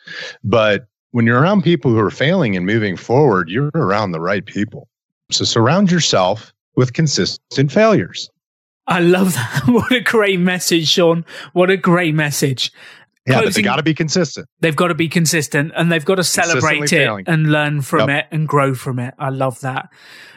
[0.42, 4.44] But when you're around people who are failing and moving forward, you're around the right
[4.44, 4.88] people.
[5.30, 8.30] So surround yourself with consistent failures.
[8.86, 9.62] I love that.
[9.68, 11.24] what a great message, Sean.
[11.52, 12.72] What a great message.
[13.26, 14.48] Yeah, they got to be consistent.
[14.60, 17.24] They've got to be consistent and they've got to celebrate it failing.
[17.26, 18.24] and learn from yep.
[18.24, 19.14] it and grow from it.
[19.18, 19.88] I love that.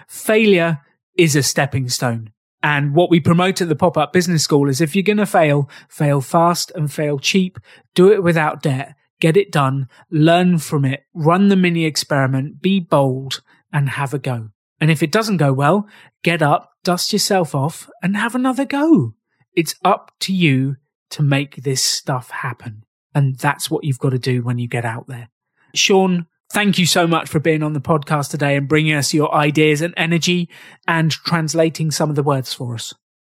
[0.08, 0.80] Failure
[1.18, 2.32] is a stepping stone.
[2.62, 5.26] And what we promote at the pop up business school is if you're going to
[5.26, 7.58] fail, fail fast and fail cheap.
[7.94, 8.96] Do it without debt.
[9.20, 9.88] Get it done.
[10.10, 11.04] Learn from it.
[11.14, 12.62] Run the mini experiment.
[12.62, 14.50] Be bold and have a go.
[14.80, 15.88] And if it doesn't go well,
[16.24, 19.14] get up, dust yourself off, and have another go.
[19.56, 20.78] It's up to you
[21.14, 22.84] to make this stuff happen.
[23.16, 25.30] And that's what you've got to do when you get out there.
[25.76, 29.34] Sean, thank you so much for being on the podcast today and bringing us your
[29.34, 30.50] ideas and energy
[30.88, 32.94] and translating some of the words for us.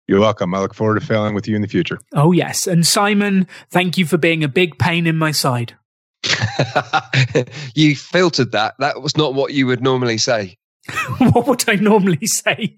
[0.07, 0.55] You're welcome.
[0.55, 1.99] I look forward to failing with you in the future.
[2.13, 2.65] Oh, yes.
[2.65, 5.75] And Simon, thank you for being a big pain in my side.
[7.75, 8.73] you filtered that.
[8.79, 10.57] That was not what you would normally say.
[11.31, 12.75] what would I normally say?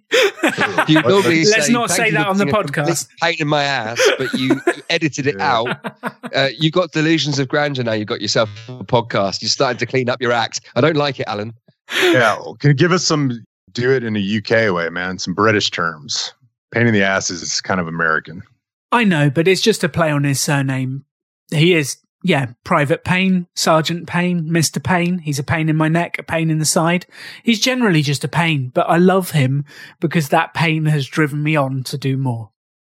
[0.87, 3.07] you normally Let's say, not say that on the podcast.
[3.21, 5.55] Pain in my ass, but you, you edited it yeah.
[5.55, 6.01] out.
[6.33, 7.93] Uh, you got delusions of grandeur now.
[7.93, 9.41] You've got yourself a podcast.
[9.41, 10.61] You're starting to clean up your act.
[10.75, 11.53] I don't like it, Alan.
[12.01, 13.45] Yeah, well, can you give us some?
[13.71, 15.19] Do it in a UK way, man.
[15.19, 16.33] Some British terms.
[16.71, 18.43] Pain in the ass is kind of American.
[18.91, 21.05] I know, but it's just a play on his surname.
[21.51, 24.83] He is yeah, Private Paine, Sergeant Paine, Mr.
[24.83, 25.19] Paine.
[25.19, 27.05] He's a pain in my neck, a pain in the side.
[27.43, 29.63] He's generally just a pain, but I love him
[29.99, 32.51] because that pain has driven me on to do more.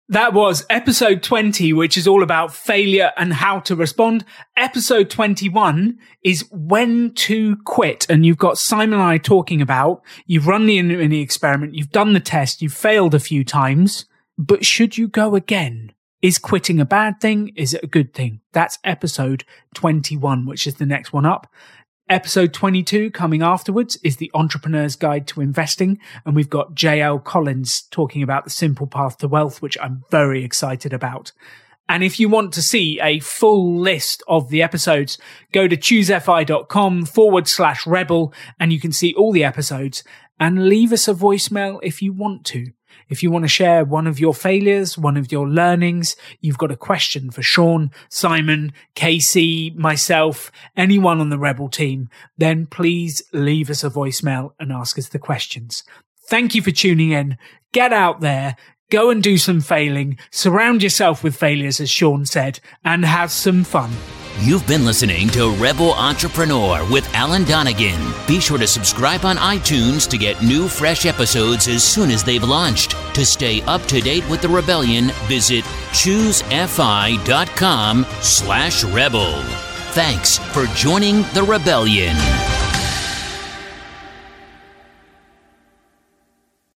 [0.09, 4.26] That was episode 20, which is all about failure and how to respond.
[4.57, 8.05] Episode 21 is when to quit.
[8.09, 12.11] And you've got Simon and I talking about, you've run the mini experiment, you've done
[12.11, 14.05] the test, you've failed a few times,
[14.38, 15.92] but should you go again?
[16.24, 17.51] Is quitting a bad thing?
[17.57, 18.39] Is it a good thing?
[18.53, 19.43] That's episode
[19.74, 21.51] 21, which is the next one up.
[22.07, 25.99] Episode 22 coming afterwards is the entrepreneur's guide to investing.
[26.26, 30.45] And we've got JL Collins talking about the simple path to wealth, which I'm very
[30.45, 31.34] excited about.
[31.89, 35.17] And if you want to see a full list of the episodes,
[35.51, 40.05] go to choosefi.com forward slash rebel and you can see all the episodes
[40.39, 42.67] and leave us a voicemail if you want to.
[43.14, 46.72] If you want to share one of your failures, one of your learnings, you've got
[46.72, 52.09] a question for Sean, Simon, Casey, myself, anyone on the Rebel team,
[52.39, 55.84] then please leave us a voicemail and ask us the questions.
[56.28, 57.38] Thank you for tuning in.
[57.72, 58.55] Get out there,
[58.89, 63.64] go and do some failing, surround yourself with failures, as Sean said, and have some
[63.64, 63.91] fun.
[64.39, 68.01] You've been listening to Rebel Entrepreneur with Alan Donegan.
[68.27, 72.43] Be sure to subscribe on iTunes to get new fresh episodes as soon as they've
[72.43, 72.95] launched.
[73.13, 75.63] To stay up to date with the rebellion, visit
[75.93, 76.45] choosefi.com
[78.21, 79.41] slash rebel.
[79.91, 82.15] Thanks for joining the rebellion.